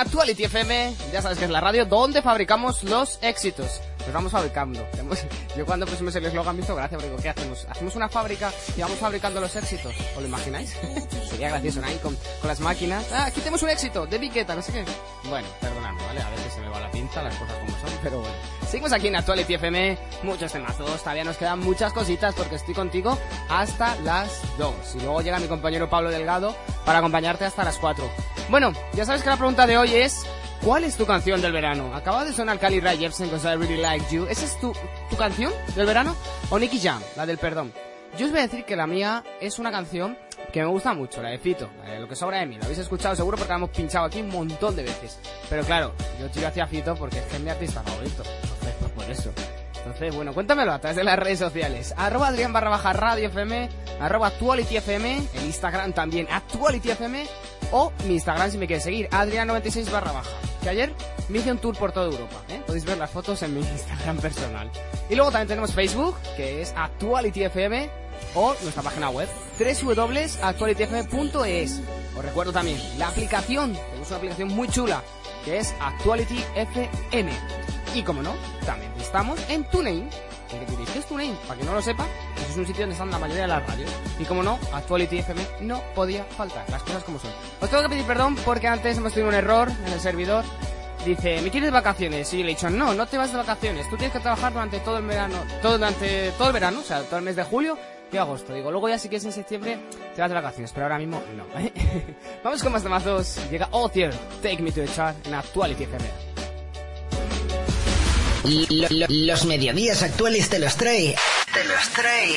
[0.00, 0.94] Actuality FM.
[1.12, 3.82] Ya sabes que es la radio donde fabricamos los éxitos.
[3.98, 4.80] Los vamos fabricando.
[5.56, 7.66] Yo cuando pusimos el eslogan me hizo gracia porque ¿qué hacemos?
[7.68, 9.94] ¿Hacemos una fábrica y vamos fabricando los éxitos?
[10.16, 10.74] ¿Os lo imagináis?
[11.30, 11.88] Sería gracioso, ¿no?
[12.02, 13.04] Con, con las máquinas.
[13.12, 14.84] Ah, aquí tenemos un éxito de Viqueta, no sé qué.
[15.28, 16.22] Bueno, perdonadme, ¿vale?
[16.22, 18.34] A veces se me va la pinta, las cosas como son, pero bueno.
[18.70, 23.18] Seguimos aquí en Actuality FM, muchos temazos, todavía nos quedan muchas cositas porque estoy contigo
[23.50, 24.74] hasta las 2.
[24.94, 26.56] Y luego llega mi compañero Pablo Delgado
[26.86, 28.08] para acompañarte hasta las 4.
[28.50, 30.26] Bueno, ya sabes que la pregunta de hoy es
[30.62, 31.94] ¿Cuál es tu canción del verano?
[31.94, 34.26] Acaba de sonar Cali Rae Jepsen con I Really Like You.
[34.28, 34.74] ¿Esa es tu,
[35.08, 36.14] tu canción del verano?
[36.50, 37.72] ¿O Nicky Jam, la del perdón?
[38.18, 40.18] Yo os voy a decir que la mía es una canción
[40.52, 42.58] que me gusta mucho, la de Fito, Lo que sobra de mí.
[42.58, 45.18] La habéis escuchado seguro porque la hemos pinchado aquí un montón de veces.
[45.48, 48.22] Pero claro, yo tiro hacia Fito porque es que es mi artista favorito.
[48.42, 49.32] Entonces, pues eso.
[49.78, 51.94] Entonces, bueno, cuéntamelo a través de las redes sociales.
[51.96, 57.26] Arroba Adrián barra baja Radio FM, arroba Actuality FM, el Instagram también Actuality FM,
[57.72, 60.30] o mi Instagram si me quieres seguir, Adrián96 barra baja.
[60.62, 60.92] Que ayer
[61.28, 62.60] me hice un tour por toda Europa, ¿eh?
[62.66, 64.70] Podéis ver las fotos en mi Instagram personal.
[65.08, 67.88] Y luego también tenemos Facebook, que es Actuality FM,
[68.34, 69.28] o nuestra página web,
[69.58, 71.80] www.actualityfm.es.
[72.16, 75.02] Os recuerdo también la aplicación, tenemos una aplicación muy chula,
[75.44, 77.32] que es Actuality FM.
[77.94, 78.34] Y como no,
[78.66, 80.08] también estamos en TuneIn.
[80.50, 81.36] ¿Qué es TuneIn?
[81.46, 82.06] Para que no lo sepa,
[82.48, 83.90] es un sitio donde están la mayoría de las radios.
[84.18, 87.30] Y como no, Actuality FM no podía faltar, las cosas como son.
[87.60, 90.44] Os tengo que pedir perdón porque antes hemos tenido un error en el servidor.
[91.04, 92.32] Dice, ¿me quieres vacaciones?
[92.34, 93.88] Y yo le he dicho, no, no te vas de vacaciones.
[93.88, 97.02] Tú tienes que trabajar durante todo el verano, todo durante todo el verano, o sea,
[97.04, 97.78] todo el mes de julio
[98.12, 98.52] y agosto.
[98.52, 99.78] Digo, luego ya si quieres en septiembre
[100.14, 101.44] te vas de vacaciones, pero ahora mismo no.
[101.58, 101.72] ¿eh?
[102.42, 103.38] Vamos con más temazos.
[103.50, 104.12] Llega Otier,
[104.42, 106.29] Take Me to the Chart en Actuality FM.
[108.44, 111.14] Lo- lo- los mediodías actuales te los trae.
[111.52, 112.36] Te los trae.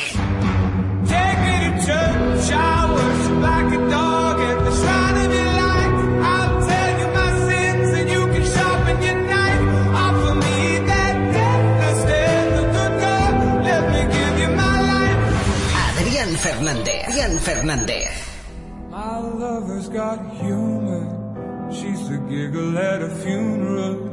[1.08, 5.96] Take me to church, I worship like a dog at the shrine of your light.
[6.24, 9.64] I'll tell you my sins and you can sharpen your knife.
[9.96, 13.34] Offer me that deathless death, the good God.
[13.64, 15.20] Let me give you my life.
[16.00, 17.08] Adrián Fernández.
[17.08, 18.10] Adrián Fernández.
[18.90, 21.04] My lover's got humor.
[21.72, 24.13] She's the giggle at a funeral.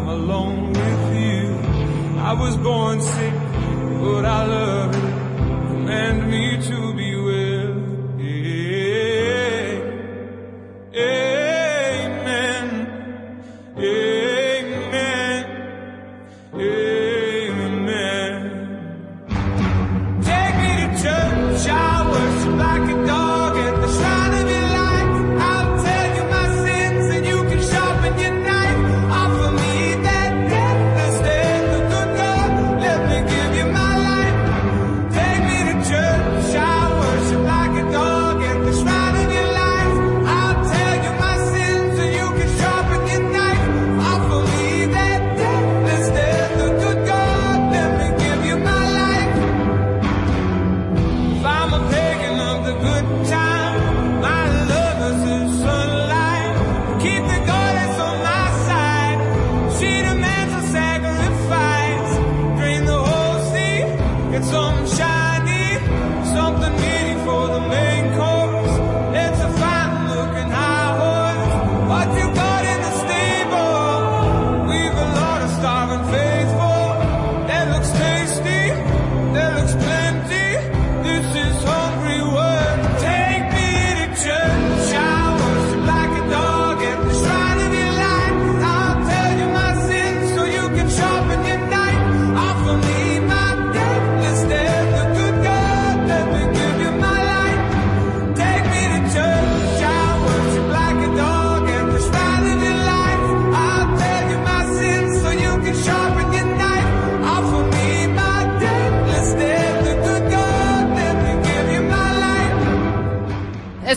[0.00, 1.58] I'm alone with you.
[2.20, 3.34] I was born sick,
[4.00, 5.02] but I love it.
[5.68, 8.00] Command me to be well.
[10.94, 11.29] Amen.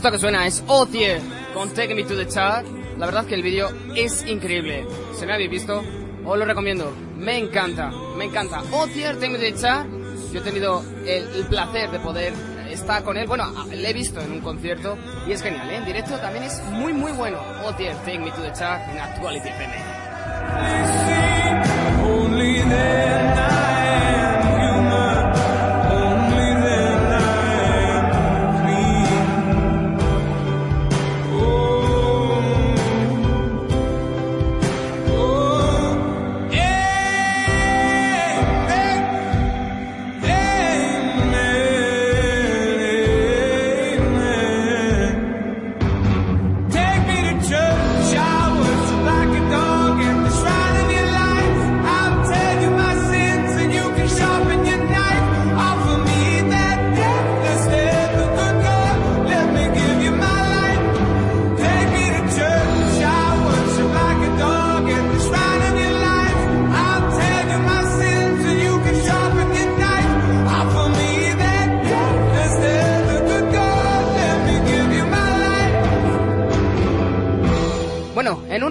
[0.03, 1.21] Esto que suena es Otier
[1.53, 2.65] con Take Me to the Chart.
[2.97, 4.85] La verdad que el vídeo es increíble.
[5.17, 5.81] Si no habéis visto,
[6.25, 6.93] os lo recomiendo.
[7.15, 8.63] Me encanta, me encanta.
[8.73, 9.87] Otier, Take Me to the Chart.
[10.33, 12.33] Yo he tenido el, el placer de poder
[12.69, 13.27] estar con él.
[13.27, 15.77] Bueno, le he visto en un concierto y es genial, ¿eh?
[15.77, 17.37] En directo también es muy, muy bueno.
[17.63, 19.73] Otier, Take Me to the Chart en Actuality FM.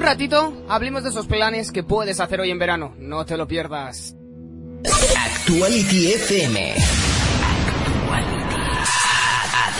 [0.03, 2.95] Ratito hablemos de esos planes que puedes hacer hoy en verano.
[2.99, 4.15] No te lo pierdas.
[4.85, 6.75] Actuality FM.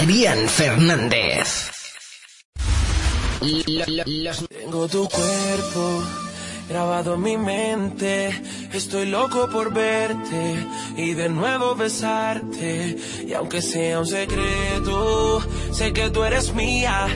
[0.01, 1.71] Adrián Fernández.
[4.49, 6.03] Tengo tu cuerpo
[6.69, 8.31] grabado en mi mente.
[8.73, 12.97] Estoy loco por verte y de nuevo besarte.
[13.27, 15.41] Y aunque sea un secreto,
[15.73, 17.07] sé que tú eres mía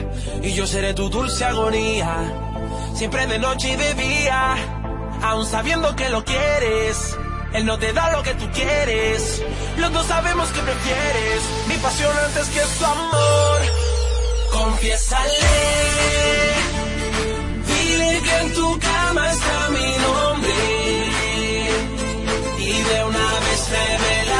[0.43, 2.46] y yo seré tu dulce agonía.
[2.97, 4.55] Siempre de noche y de día,
[5.21, 7.15] aún sabiendo que lo quieres.
[7.53, 9.43] Él no te da lo que tú quieres.
[9.77, 13.61] Los dos sabemos que prefieres mi pasión antes que su amor.
[14.51, 15.31] Confiésale.
[17.67, 20.53] Dile que en tu cama está mi nombre.
[22.57, 24.36] Y de una vez revélate.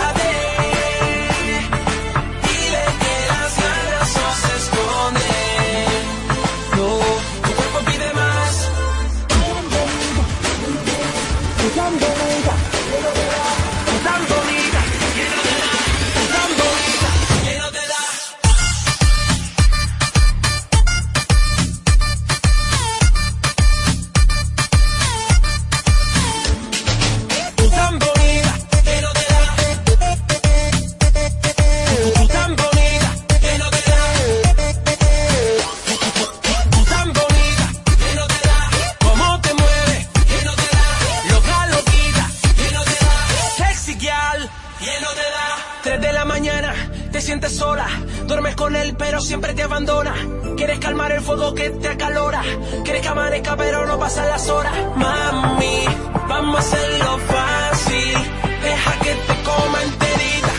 [50.67, 52.43] Quieres calmar el fuego que te acalora.
[52.83, 54.73] Quieres que amanezca, pero no pasan las horas.
[54.97, 55.85] Mami,
[56.27, 58.13] vamos a hacerlo fácil.
[58.61, 60.51] Deja que te coma enterita.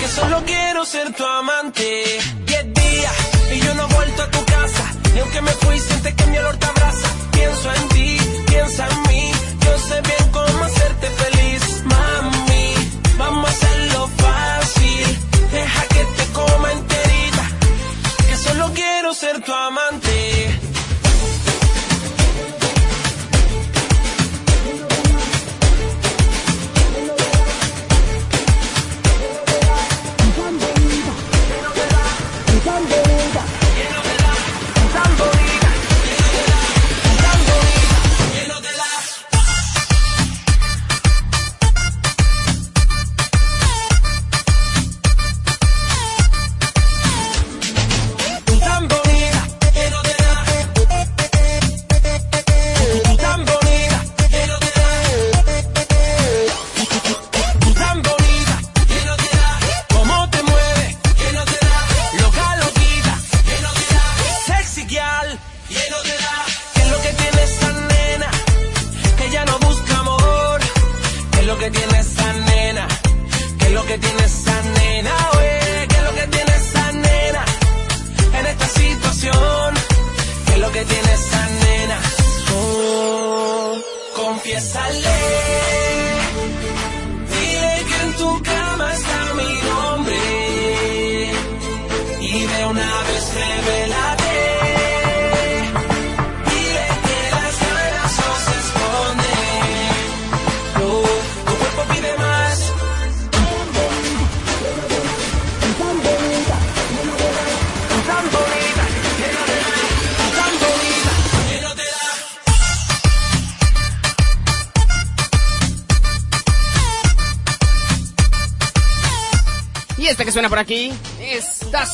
[0.00, 2.18] Que solo quiero ser tu amante.
[2.46, 3.12] Diez días
[3.52, 4.94] y yo no he vuelto a tu casa.
[5.14, 7.08] Y aunque me fui, sientes que mi olor te abraza.
[7.32, 9.30] Pienso en ti, piensa en mí.
[9.60, 10.37] Yo sé bien cómo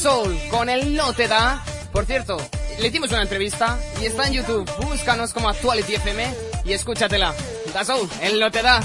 [0.05, 1.65] Soul con el No Te Da.
[1.91, 2.37] Por cierto,
[2.79, 4.71] le dimos una entrevista y está en YouTube.
[4.83, 6.31] Búscanos como Actuality FM
[6.67, 7.35] y escúchatela.
[7.73, 8.83] Da Soul, el No Te Da.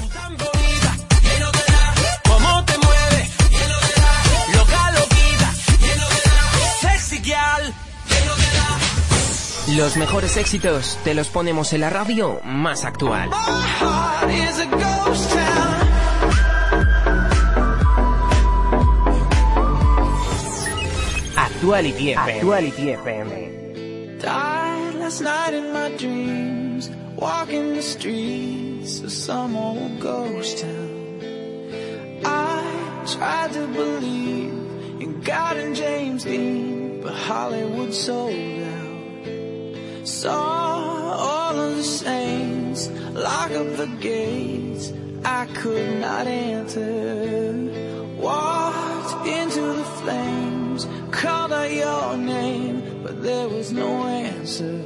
[9.75, 13.30] Los mejores éxitos te los ponemos en la radio más actual.
[21.59, 22.15] Actuality FM.
[22.15, 24.21] Actuality FM.
[24.21, 31.19] Died last night in my dreams, walking the streets of some old ghost town.
[32.23, 34.53] I tried to believe
[35.01, 40.07] in God and James Dean, but Hollywood sold out.
[40.07, 44.93] Saw all of the saints lock up the gates
[45.25, 46.98] I could not enter.
[53.30, 54.82] There was no answer.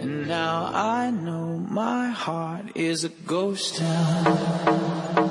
[0.00, 1.46] And now I know
[1.82, 5.29] my heart is a ghost town.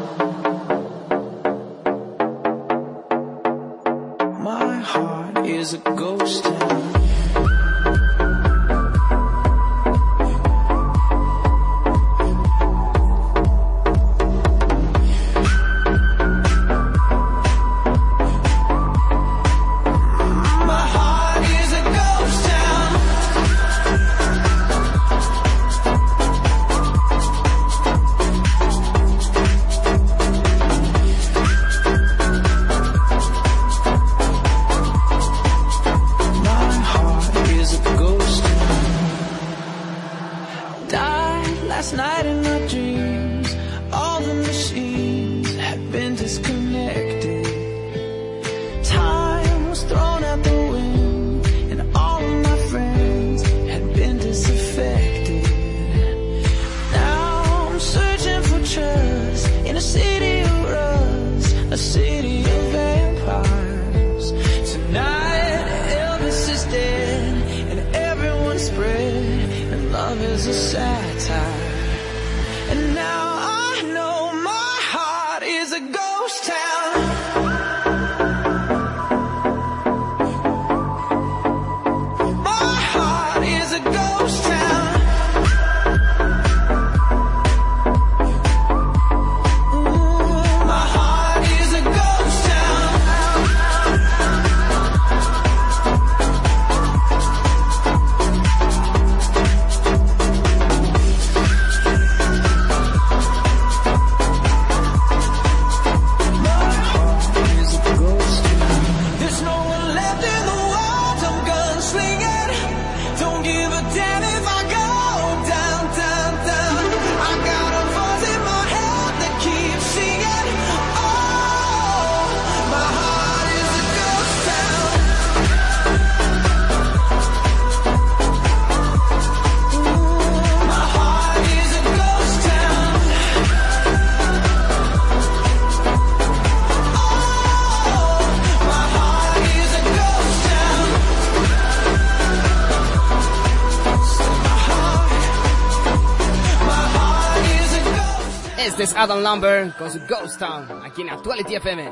[148.79, 151.91] Este es Adam Lambert con su Ghost Town, aquí en Actuality FM.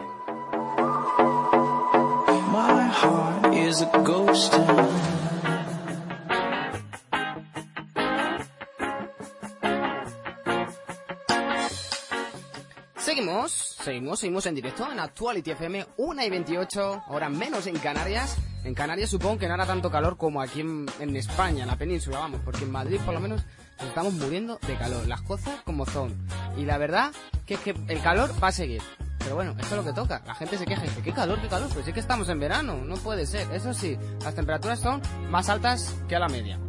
[2.50, 4.88] My heart is a ghost town.
[12.96, 18.38] Seguimos, seguimos, seguimos en directo en Actuality FM, 1 y 28, ahora menos en Canarias.
[18.64, 21.76] En Canarias supongo que no hará tanto calor como aquí en, en España, en la
[21.76, 23.44] península, vamos, porque en Madrid por lo menos
[23.78, 26.16] nos estamos muriendo de calor, las cosas como son.
[26.58, 27.12] Y la verdad
[27.46, 28.82] que es que el calor va a seguir.
[29.20, 30.22] Pero bueno, esto es lo que toca.
[30.26, 31.70] La gente se queja y dice, qué calor, qué calor.
[31.74, 33.52] Pues sí que estamos en verano, no puede ser.
[33.52, 36.60] Eso sí, las temperaturas son más altas que a la media.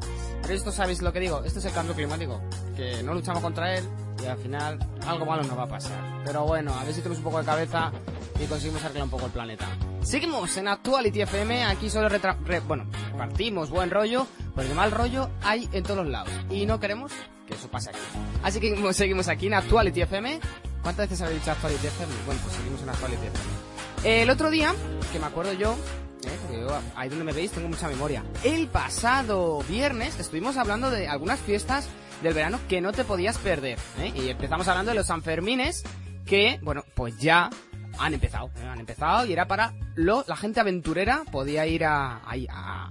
[0.42, 2.40] Pero esto sabéis lo que digo, esto es el cambio climático.
[2.76, 3.84] Que no luchamos contra él
[4.22, 5.98] y al final algo malo nos va a pasar.
[6.24, 7.92] Pero bueno, a ver si tenemos un poco de cabeza
[8.40, 9.66] y conseguimos arreglar un poco el planeta.
[10.02, 12.86] Seguimos en Actuality FM, aquí solo re- bueno,
[13.16, 16.32] partimos buen rollo, porque mal rollo hay en todos los lados.
[16.50, 17.12] Y no queremos
[17.48, 17.98] que eso pase aquí.
[18.42, 20.40] Así que seguimos aquí en Actuality FM.
[20.82, 22.12] ¿Cuántas veces habéis dicho Actuality FM?
[22.26, 24.20] Bueno, pues seguimos en Actuality FM.
[24.22, 24.74] El otro día,
[25.12, 26.38] que me acuerdo yo, ¿eh?
[26.42, 28.22] porque yo ahí donde me veis tengo mucha memoria.
[28.44, 31.88] El pasado viernes estuvimos hablando de algunas fiestas
[32.22, 33.78] del verano que no te podías perder.
[33.98, 34.12] ¿eh?
[34.14, 35.82] Y empezamos hablando de los Sanfermines,
[36.26, 37.50] que, bueno, pues ya
[37.98, 38.50] han empezado.
[38.58, 38.68] ¿eh?
[38.68, 42.90] Han empezado y era para lo, la gente aventurera, podía ir a, ahí a,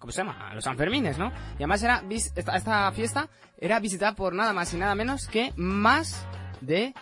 [0.00, 0.52] ¿cómo se llama?
[0.54, 1.28] Los Sanfermines, ¿no?
[1.52, 5.52] Y además era, esta, esta fiesta era visitada por nada más y nada menos que
[5.56, 6.26] más
[6.60, 6.92] de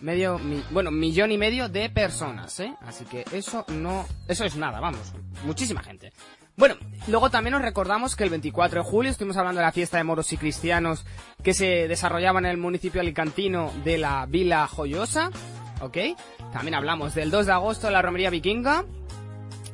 [0.00, 2.74] medio, mi- bueno, millón y medio de personas, ¿eh?
[2.84, 5.12] Así que eso no, eso es nada, vamos,
[5.44, 6.12] muchísima gente.
[6.58, 6.74] Bueno,
[7.08, 10.04] luego también nos recordamos que el 24 de julio estuvimos hablando de la fiesta de
[10.04, 11.04] moros y cristianos
[11.42, 15.30] que se desarrollaba en el municipio alicantino de la Vila Joyosa,
[15.82, 15.98] ¿ok?
[16.54, 18.86] También hablamos del 2 de agosto de la romería vikinga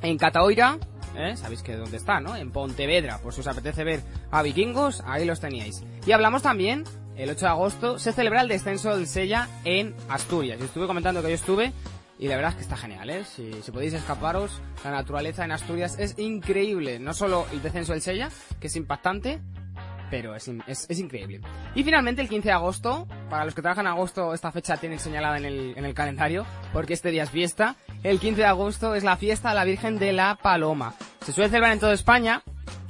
[0.02, 0.78] en Cataoira,
[1.16, 1.36] ¿eh?
[1.36, 2.36] Sabéis que dónde está, ¿no?
[2.36, 5.82] En Pontevedra, por si os apetece ver a vikingos, ahí los teníais.
[6.07, 6.84] Y hablamos también,
[7.16, 10.58] el 8 de agosto, se celebra el descenso del Sella en Asturias.
[10.60, 11.73] Y estuve comentando que yo estuve,
[12.18, 13.24] y la verdad es que está genial, ¿eh?
[13.24, 16.99] Si, si podéis escaparos, la naturaleza en Asturias es increíble.
[16.99, 19.41] No solo el descenso del Sella, que es impactante,
[20.12, 21.41] pero es, es, increíble.
[21.74, 24.99] Y finalmente el 15 de agosto, para los que trabajan en agosto, esta fecha tienen
[24.99, 27.76] señalada en el, en el calendario, porque este día es fiesta.
[28.02, 30.92] El 15 de agosto es la fiesta de la Virgen de la Paloma.
[31.24, 32.42] Se suele celebrar en toda España,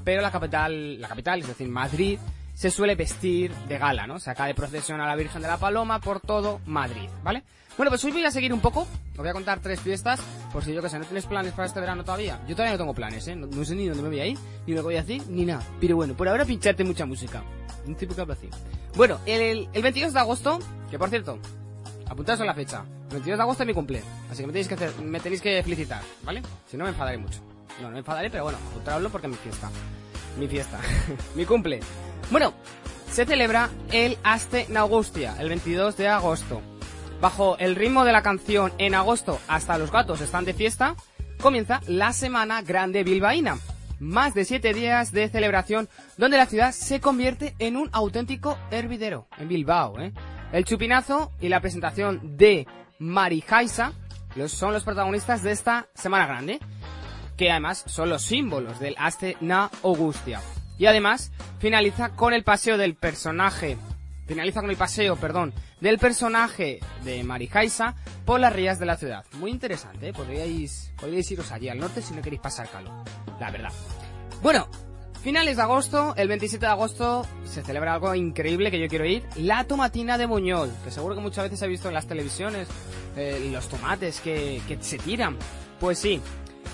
[0.03, 2.19] pero la capital, la capital, es decir, Madrid,
[2.55, 4.19] se suele vestir de gala, ¿no?
[4.19, 7.45] Saca de procesión a la Virgen de la Paloma por todo Madrid, ¿vale?
[7.77, 8.81] Bueno, pues hoy voy a seguir un poco.
[9.13, 10.21] Os voy a contar tres fiestas,
[10.53, 12.41] por si yo que sé, no tienes planes para este verano todavía.
[12.49, 13.37] Yo todavía no tengo planes, ¿eh?
[13.37, 15.45] No, sé ni dónde me voy a ir, ni lo que voy a hacer, ni
[15.45, 15.63] nada.
[15.81, 17.43] Pero bueno, por ahora pincharte mucha música.
[17.87, 18.25] Un tipo que.
[18.95, 20.59] Bueno, el, el 22 de agosto,
[20.91, 21.39] que por cierto,
[22.09, 22.85] apuntaos a la fecha.
[23.09, 25.43] El 22 de agosto es mi cumple, así que me tenéis que, hacer- me tenéis
[25.43, 26.43] que felicitar, ¿vale?
[26.71, 27.41] Si no me enfadaré mucho.
[27.81, 29.71] No, no me enfadaré, pero bueno, apuntadlo porque es mi fiesta.
[30.39, 30.79] Mi fiesta.
[31.35, 31.81] mi cumple.
[32.31, 32.53] Bueno,
[33.11, 36.63] se celebra el Aste Augustia, el 22 de agosto.
[37.23, 40.97] Bajo el ritmo de la canción En agosto hasta los gatos están de fiesta,
[41.41, 43.59] comienza la Semana Grande Bilbaína.
[44.01, 49.29] Más de siete días de celebración donde la ciudad se convierte en un auténtico hervidero,
[49.39, 50.13] en Bilbao, ¿eh?
[50.53, 52.67] El chupinazo y la presentación de
[52.99, 53.93] Mari Jaisa
[54.35, 56.59] los- son los protagonistas de esta Semana Grande,
[57.37, 60.41] que además son los símbolos del Aste Na Augustia.
[60.77, 63.79] Y además finaliza con el paseo del personaje,
[64.27, 67.95] finaliza con el paseo, perdón, del personaje de Marijaisa
[68.25, 69.25] por las rías de la ciudad.
[69.35, 70.13] Muy interesante, ¿eh?
[70.13, 72.93] podríais, podríais iros allí al norte si no queréis pasar calor,
[73.41, 73.73] la verdad.
[74.43, 74.69] Bueno,
[75.23, 79.25] finales de agosto, el 27 de agosto, se celebra algo increíble que yo quiero ir,
[79.37, 82.69] la tomatina de Buñol, que seguro que muchas veces he visto en las televisiones,
[83.17, 85.37] eh, los tomates que, que se tiran.
[85.79, 86.21] Pues sí,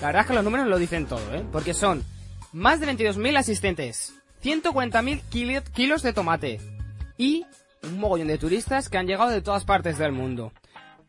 [0.01, 1.44] la verdad es que los números lo dicen todo, ¿eh?
[1.51, 2.05] Porque son
[2.52, 6.60] más de 22.000 asistentes, 140.000 kili- kilos de tomate
[7.19, 7.45] y
[7.83, 10.53] un mogollón de turistas que han llegado de todas partes del mundo.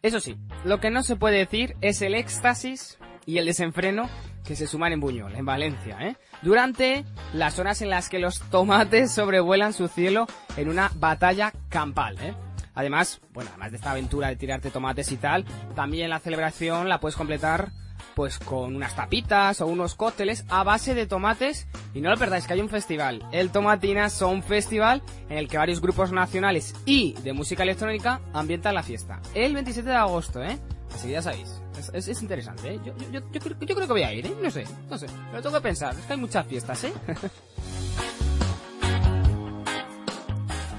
[0.01, 4.09] Eso sí, lo que no se puede decir es el éxtasis y el desenfreno
[4.45, 6.17] que se suman en Buñol, en Valencia, ¿eh?
[6.41, 10.25] Durante las horas en las que los tomates sobrevuelan su cielo
[10.57, 12.33] en una batalla campal, ¿eh?
[12.75, 15.43] Además, bueno, además de esta aventura de tirarte tomates y tal,
[15.75, 17.71] también la celebración la puedes completar
[18.15, 22.45] pues con unas tapitas o unos cócteles a base de tomates y no lo perdáis
[22.47, 27.13] que hay un festival, el Tomatina Sound Festival en el que varios grupos nacionales y
[27.23, 29.21] de música electrónica ambientan la fiesta.
[29.33, 30.57] El 27 de agosto, ¿eh?
[30.93, 31.61] Así que ya sabéis.
[31.77, 32.79] Es, es- es interesante, ¿eh?
[32.83, 33.39] Yo, yo, yo
[33.75, 34.35] creo que voy a ir, ¿eh?
[34.41, 35.05] No sé, no sé.
[35.31, 35.93] Lo tengo que pensar.
[35.97, 36.93] Es que hay muchas fiestas, ¿eh?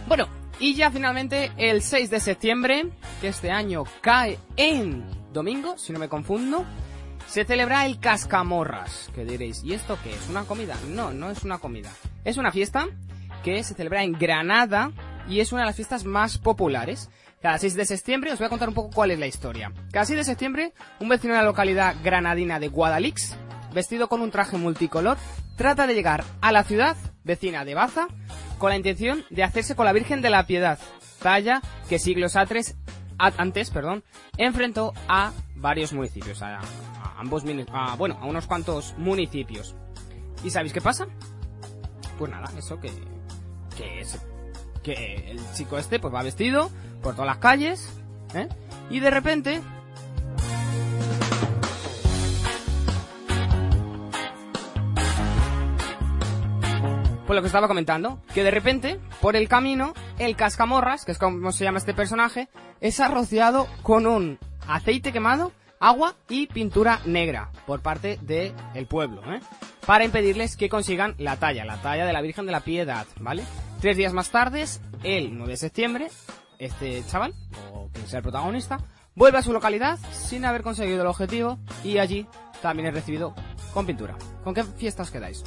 [0.09, 0.27] bueno,
[0.59, 2.89] y ya finalmente el 6 de septiembre,
[3.21, 6.65] que este año cae en domingo, si no me confundo,
[7.31, 9.09] se celebra el Cascamorras.
[9.15, 10.29] Que diréis, ¿y esto qué es?
[10.29, 10.75] ¿Una comida?
[10.89, 11.91] No, no es una comida.
[12.25, 12.87] Es una fiesta
[13.45, 14.91] que se celebra en Granada
[15.29, 17.09] y es una de las fiestas más populares.
[17.41, 19.73] Cada 6 de septiembre os voy a contar un poco cuál es la historia.
[19.93, 23.35] Cada 6 de septiembre, un vecino de la localidad granadina de Guadalix,
[23.73, 25.17] vestido con un traje multicolor,
[25.57, 28.09] trata de llegar a la ciudad vecina de Baza
[28.59, 30.79] con la intención de hacerse con la Virgen de la Piedad,
[31.23, 32.75] talla que siglos atres-
[33.19, 34.03] antes perdón,
[34.37, 36.63] enfrentó a varios municipios, a, a
[37.19, 39.75] ambos, a, bueno, a unos cuantos municipios.
[40.43, 41.07] ¿Y sabéis qué pasa?
[42.19, 42.91] Pues nada, eso que,
[43.77, 44.21] que, es-
[44.83, 46.71] que el chico este pues va vestido
[47.03, 47.93] por todas las calles,
[48.35, 48.49] ¿eh?
[48.91, 49.61] Y de repente
[57.27, 61.19] Pues lo que estaba comentando, que de repente, por el camino, el cascamorras, que es
[61.19, 62.49] como se llama este personaje,
[62.81, 69.23] es arrociado con un aceite quemado, agua y pintura negra por parte del el pueblo,
[69.33, 69.41] ¿eh?
[69.87, 73.45] Para impedirles que consigan la talla, la talla de la Virgen de la Piedad, ¿vale?
[73.81, 74.65] Tres días más tarde,
[75.03, 76.09] el 9 de septiembre,
[76.59, 77.35] este chaval,
[77.73, 78.79] o quien sea el protagonista,
[79.15, 82.27] vuelve a su localidad sin haber conseguido el objetivo y allí
[82.63, 83.35] también es recibido
[83.73, 84.17] con pintura.
[84.45, 85.43] ¿Con qué fiestas quedáis?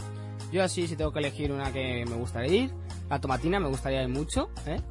[0.52, 2.74] Yo así, si tengo que elegir una que me gustaría ir,
[3.10, 4.82] la tomatina me gustaría ir mucho, ¿eh?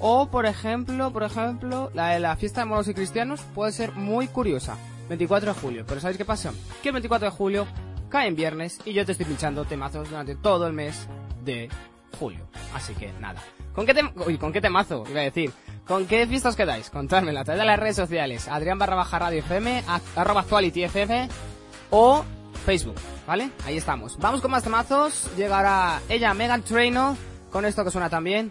[0.00, 3.92] O, por ejemplo, por ejemplo, la de la fiesta de moros y cristianos puede ser
[3.92, 4.76] muy curiosa.
[5.08, 5.84] 24 de julio.
[5.86, 6.52] Pero ¿sabéis qué pasa?
[6.82, 7.66] Que el 24 de julio
[8.08, 11.08] cae en viernes y yo te estoy pinchando temazos durante todo el mes
[11.44, 11.68] de
[12.18, 12.46] julio.
[12.74, 13.40] Así que nada.
[13.74, 15.04] ¿Con qué, tem- Uy, ¿con qué temazo?
[15.10, 15.52] Iba a decir.
[15.86, 16.90] ¿Con qué fiesta os quedáis?
[16.90, 18.46] Contádmelo a las redes sociales.
[18.48, 19.82] Adrián barra baja radio FM,
[20.16, 21.28] arroba actuality FM
[21.90, 22.24] o
[22.66, 22.96] Facebook,
[23.26, 23.50] ¿vale?
[23.64, 24.18] Ahí estamos.
[24.18, 25.30] Vamos con más temazos.
[25.36, 27.16] Llegará ella, Megan Trainor,
[27.50, 28.50] con esto que suena también.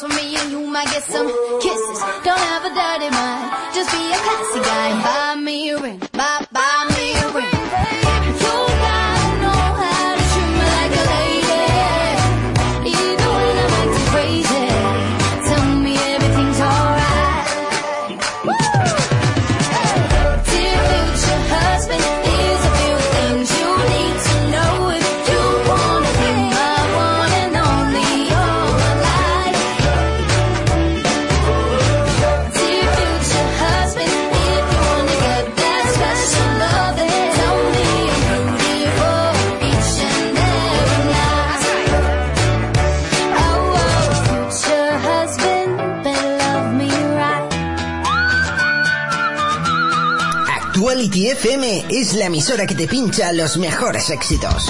[0.00, 1.26] for me and you might get some
[1.60, 2.00] kisses.
[2.24, 5.02] Don't have a dirty mind, just be a classy guy.
[5.02, 6.75] Buy me a ring, bye bye.
[52.36, 54.68] emisora que te pincha los mejores éxitos.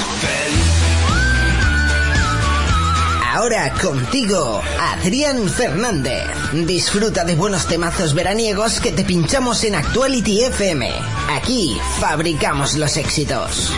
[3.35, 6.23] Ahora contigo, Adrián Fernández.
[6.53, 10.93] Disfruta de buenos temazos veraniegos que te pinchamos en Actuality FM.
[11.29, 13.73] Aquí fabricamos los éxitos.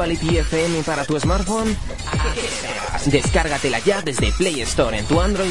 [0.00, 1.76] Actuality FM para tu smartphone?
[3.04, 5.49] Descárgatela ya desde Play Store en tu Android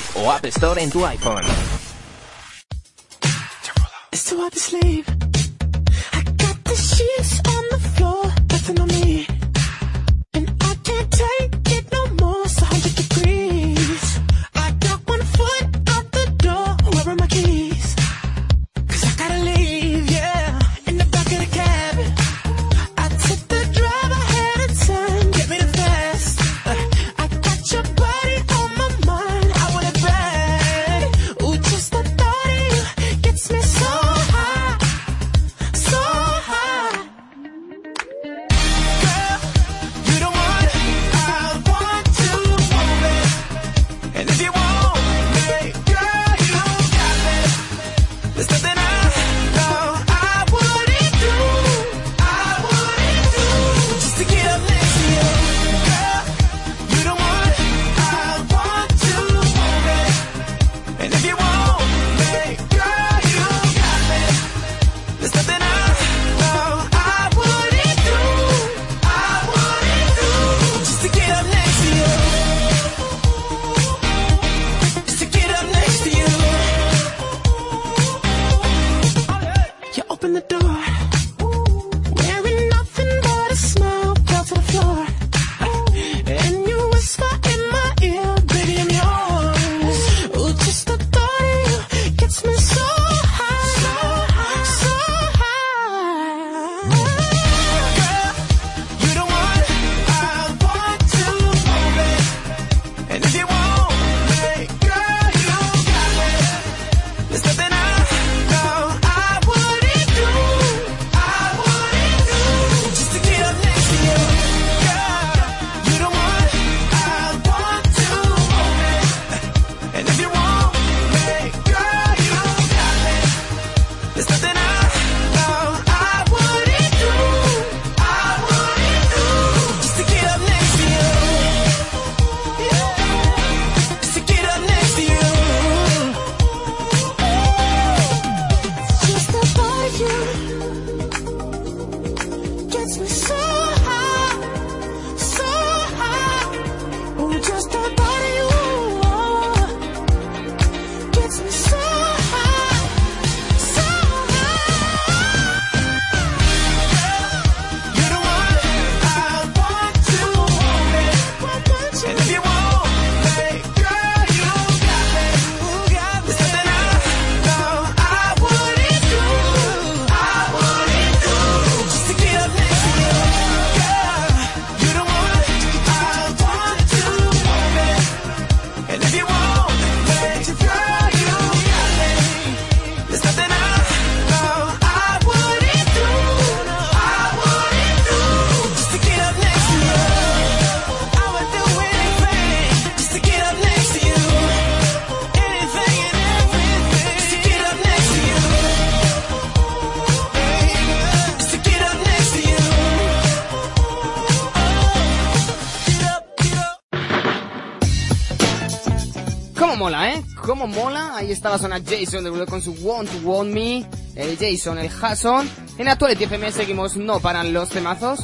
[210.59, 211.15] como mola.
[211.15, 213.85] Ahí estaba zona Jason de con su Want to Want Me.
[214.15, 215.49] El Jason, el Jason.
[215.77, 218.19] En actual FM seguimos, no paran los temazos.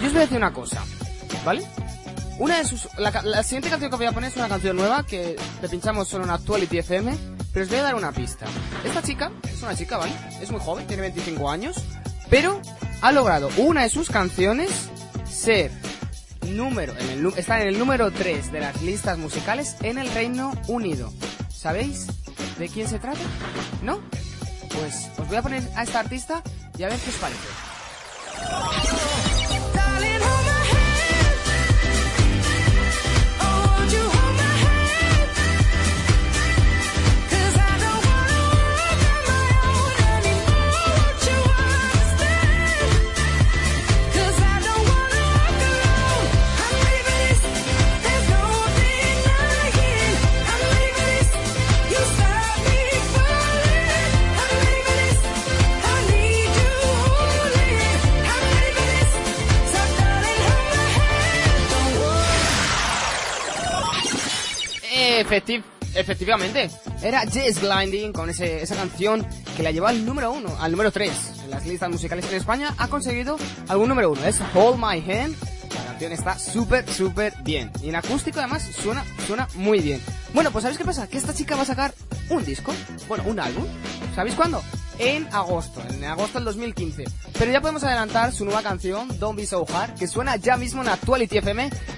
[0.00, 0.84] Yo os voy a decir una cosa,
[1.44, 1.66] ¿vale?
[2.38, 5.36] Una de sus, la, siguiente canción que voy a poner es una canción nueva que
[5.60, 7.16] le pinchamos solo en Actuality FM,
[7.52, 8.46] pero os voy a dar una pista.
[8.84, 10.12] Esta chica es una chica, ¿vale?
[10.40, 11.76] Es muy joven, tiene 25 años,
[12.30, 12.60] pero
[13.00, 14.70] ha logrado una de sus canciones
[15.28, 15.72] ser
[16.46, 21.12] número, en está en el número 3 de las listas musicales en el Reino Unido.
[21.58, 22.06] ¿Sabéis
[22.56, 23.18] de quién se trata?
[23.82, 23.98] ¿No?
[24.72, 26.40] Pues os voy a poner a esta artista
[26.78, 27.57] y a ver qué os parece.
[65.98, 66.70] Efectivamente,
[67.02, 70.92] era Jess Blinding con ese, esa canción que la llevó al número uno, al número
[70.92, 71.10] 3
[71.42, 72.72] en las listas musicales en España.
[72.78, 73.36] Ha conseguido
[73.66, 75.34] algún número uno, es Hold My Hand.
[75.74, 77.72] La canción está súper, súper bien.
[77.82, 80.00] Y en acústico además suena, suena muy bien.
[80.32, 81.08] Bueno, pues ¿sabéis qué pasa?
[81.08, 81.92] Que esta chica va a sacar
[82.30, 82.72] un disco,
[83.08, 83.64] bueno, un álbum.
[84.14, 84.62] ¿Sabéis cuándo?
[85.00, 87.04] En agosto, en agosto del 2015.
[87.38, 90.82] Pero ya podemos adelantar su nueva canción, Don't Be So Hard, que suena ya mismo
[90.82, 91.70] en Actuality FM.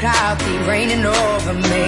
[0.00, 1.84] cloud be raining over me?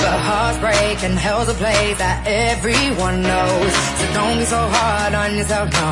[0.00, 3.72] But hearts break and hell's a place that everyone knows.
[4.00, 5.90] So don't be so hard on yourself, no.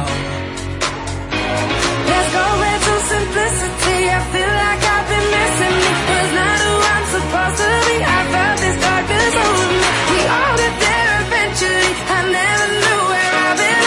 [2.08, 4.00] Let's go back to simplicity.
[4.08, 5.90] I feel like I've been missing me.
[6.08, 7.96] Was not who I'm supposed to be.
[8.00, 9.88] I felt this darkness over me.
[10.08, 11.92] We all get there eventually.
[12.16, 13.77] I never knew where I belong,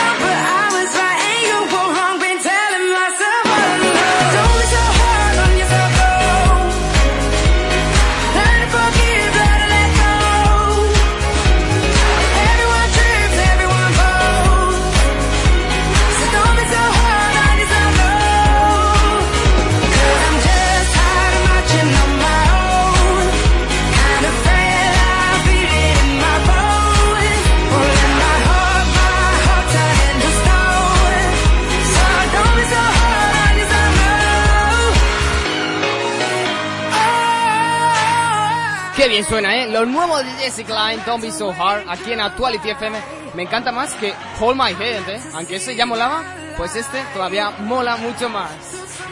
[39.11, 39.67] bien suena, ¿eh?
[39.67, 42.97] Lo nuevo de Jesse Klein, Don't Be So Hard, aquí en Actuality FM.
[43.33, 45.21] Me encanta más que Hold My Head, ¿eh?
[45.33, 46.23] Aunque ese ya molaba,
[46.55, 48.49] pues este todavía mola mucho más.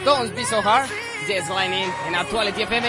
[0.02, 0.88] Don't Be So Hard,
[1.26, 2.88] Jess Klein in, en Actuality FM.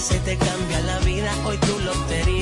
[0.00, 1.30] Y te cambia la vida.
[1.44, 2.39] Hoy tu lotería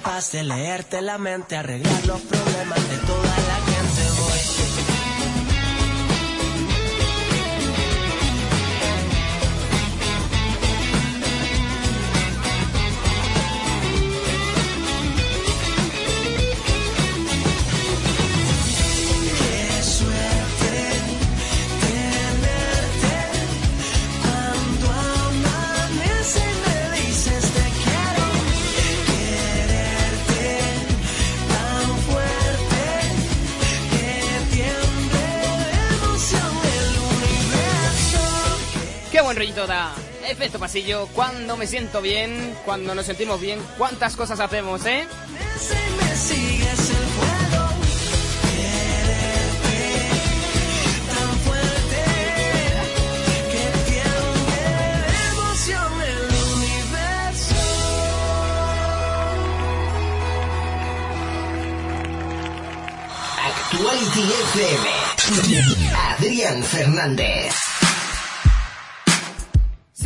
[0.00, 3.07] capaz de leerte la mente, arreglar los problemas de
[39.18, 39.92] Qué buen rollito da.
[40.28, 45.08] Efecto pasillo, cuando me siento bien, cuando nos sentimos bien, cuántas cosas hacemos, ¿eh?
[63.42, 64.88] Actuality FM.
[66.14, 67.67] Adrián Fernández.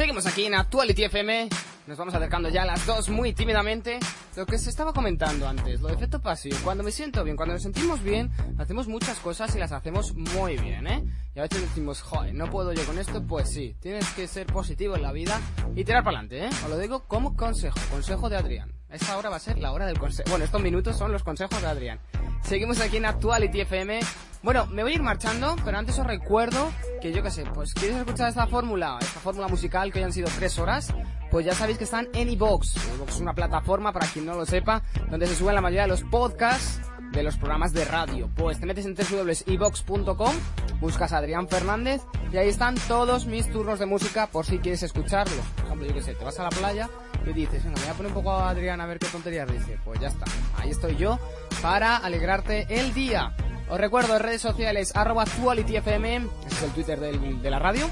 [0.03, 1.49] Seguimos aquí en Actuality FM.
[1.85, 3.99] Nos vamos acercando ya a las dos muy tímidamente.
[4.37, 6.57] Lo que se estaba comentando antes, lo de efecto pasivo.
[6.63, 10.57] Cuando me siento bien, cuando nos sentimos bien, hacemos muchas cosas y las hacemos muy
[10.57, 11.05] bien, ¿eh?
[11.35, 13.21] Y a veces decimos, joder, no puedo yo con esto.
[13.27, 15.41] Pues sí, tienes que ser positivo en la vida
[15.75, 16.51] y tirar para adelante, ¿eh?
[16.65, 18.73] Os lo digo como consejo, consejo de Adrián.
[18.89, 20.31] Esta hora va a ser la hora del consejo.
[20.31, 21.99] Bueno, estos minutos son los consejos de Adrián.
[22.45, 24.01] Seguimos aquí en Actuality FM.
[24.43, 27.75] Bueno, me voy a ir marchando, pero antes os recuerdo que yo qué sé, pues
[27.75, 30.93] quieres escuchar esta fórmula, esta fórmula musical que hoy han sido tres horas,
[31.33, 32.77] pues ya sabéis que están en iVoox.
[32.97, 35.89] iVoox es una plataforma, para quien no lo sepa, donde se suben la mayoría de
[35.89, 38.29] los podcasts de los programas de radio.
[38.37, 40.35] Pues te metes en www.evox.com,
[40.79, 44.83] buscas a Adrián Fernández y ahí están todos mis turnos de música por si quieres
[44.83, 45.43] escucharlo.
[45.57, 46.91] Por ejemplo, yo qué sé, te vas a la playa
[47.25, 49.51] y dices, venga, me voy a poner un poco a Adrián a ver qué tonterías
[49.51, 49.79] dice.
[49.87, 50.27] Pues ya está,
[50.59, 51.19] ahí estoy yo
[51.63, 53.35] para alegrarte el día.
[53.71, 57.89] Os recuerdo redes sociales, arroba actualityfm, ese es el Twitter de la radio.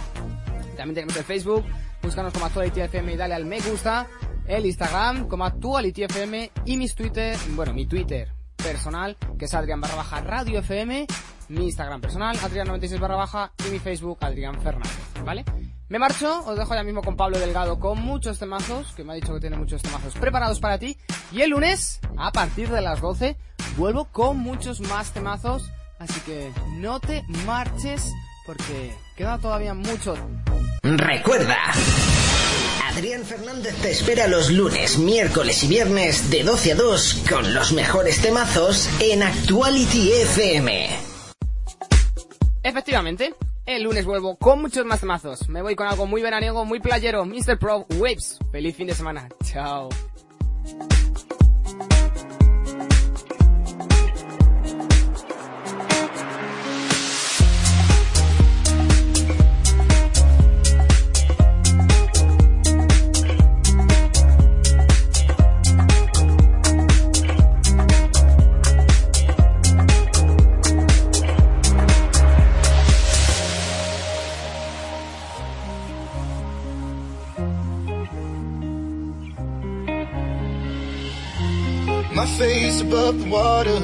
[0.77, 1.65] También tenemos el Facebook,
[2.03, 4.07] búscanos como actualityfm y dale al me gusta.
[4.47, 9.97] El Instagram como actualityfm y mis Twitter, bueno, mi Twitter personal, que es Adrián barra
[9.97, 11.07] baja radio FM,
[11.49, 15.45] mi Instagram personal, Adrián96 barra baja y mi Facebook, Adrián Fernández, ¿vale?
[15.89, 19.17] Me marcho, os dejo ya mismo con Pablo Delgado con muchos temazos, que me ha
[19.17, 20.97] dicho que tiene muchos temazos preparados para ti.
[21.33, 23.37] Y el lunes, a partir de las 12,
[23.77, 28.13] vuelvo con muchos más temazos, así que no te marches
[28.51, 30.17] porque queda todavía mucho.
[30.83, 31.57] Recuerda,
[32.89, 37.73] Adrián Fernández te espera los lunes, miércoles y viernes de 12 a 2 con los
[37.73, 40.89] mejores temazos en Actuality FM.
[42.65, 43.35] Efectivamente,
[43.67, 45.49] el lunes vuelvo con muchos más temazos.
[45.49, 47.57] Me voy con algo muy veraniego, muy playero, Mr.
[47.57, 48.41] Pro Waves.
[48.51, 49.29] Feliz fin de semana.
[49.45, 49.91] Chao.
[82.81, 83.81] above the water.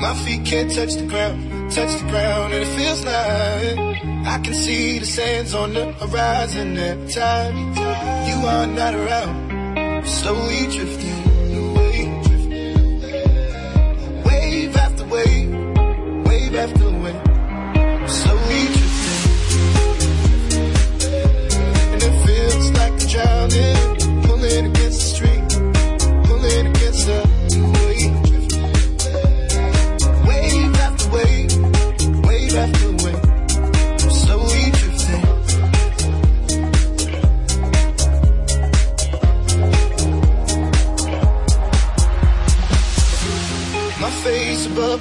[0.00, 3.78] My feet can't touch the ground, touch the ground, and it feels like
[4.26, 7.56] I can see the sands on the horizon every time
[8.28, 10.06] you are not around.
[10.06, 11.19] Slowly drifting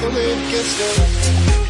[0.00, 1.67] Come and get started.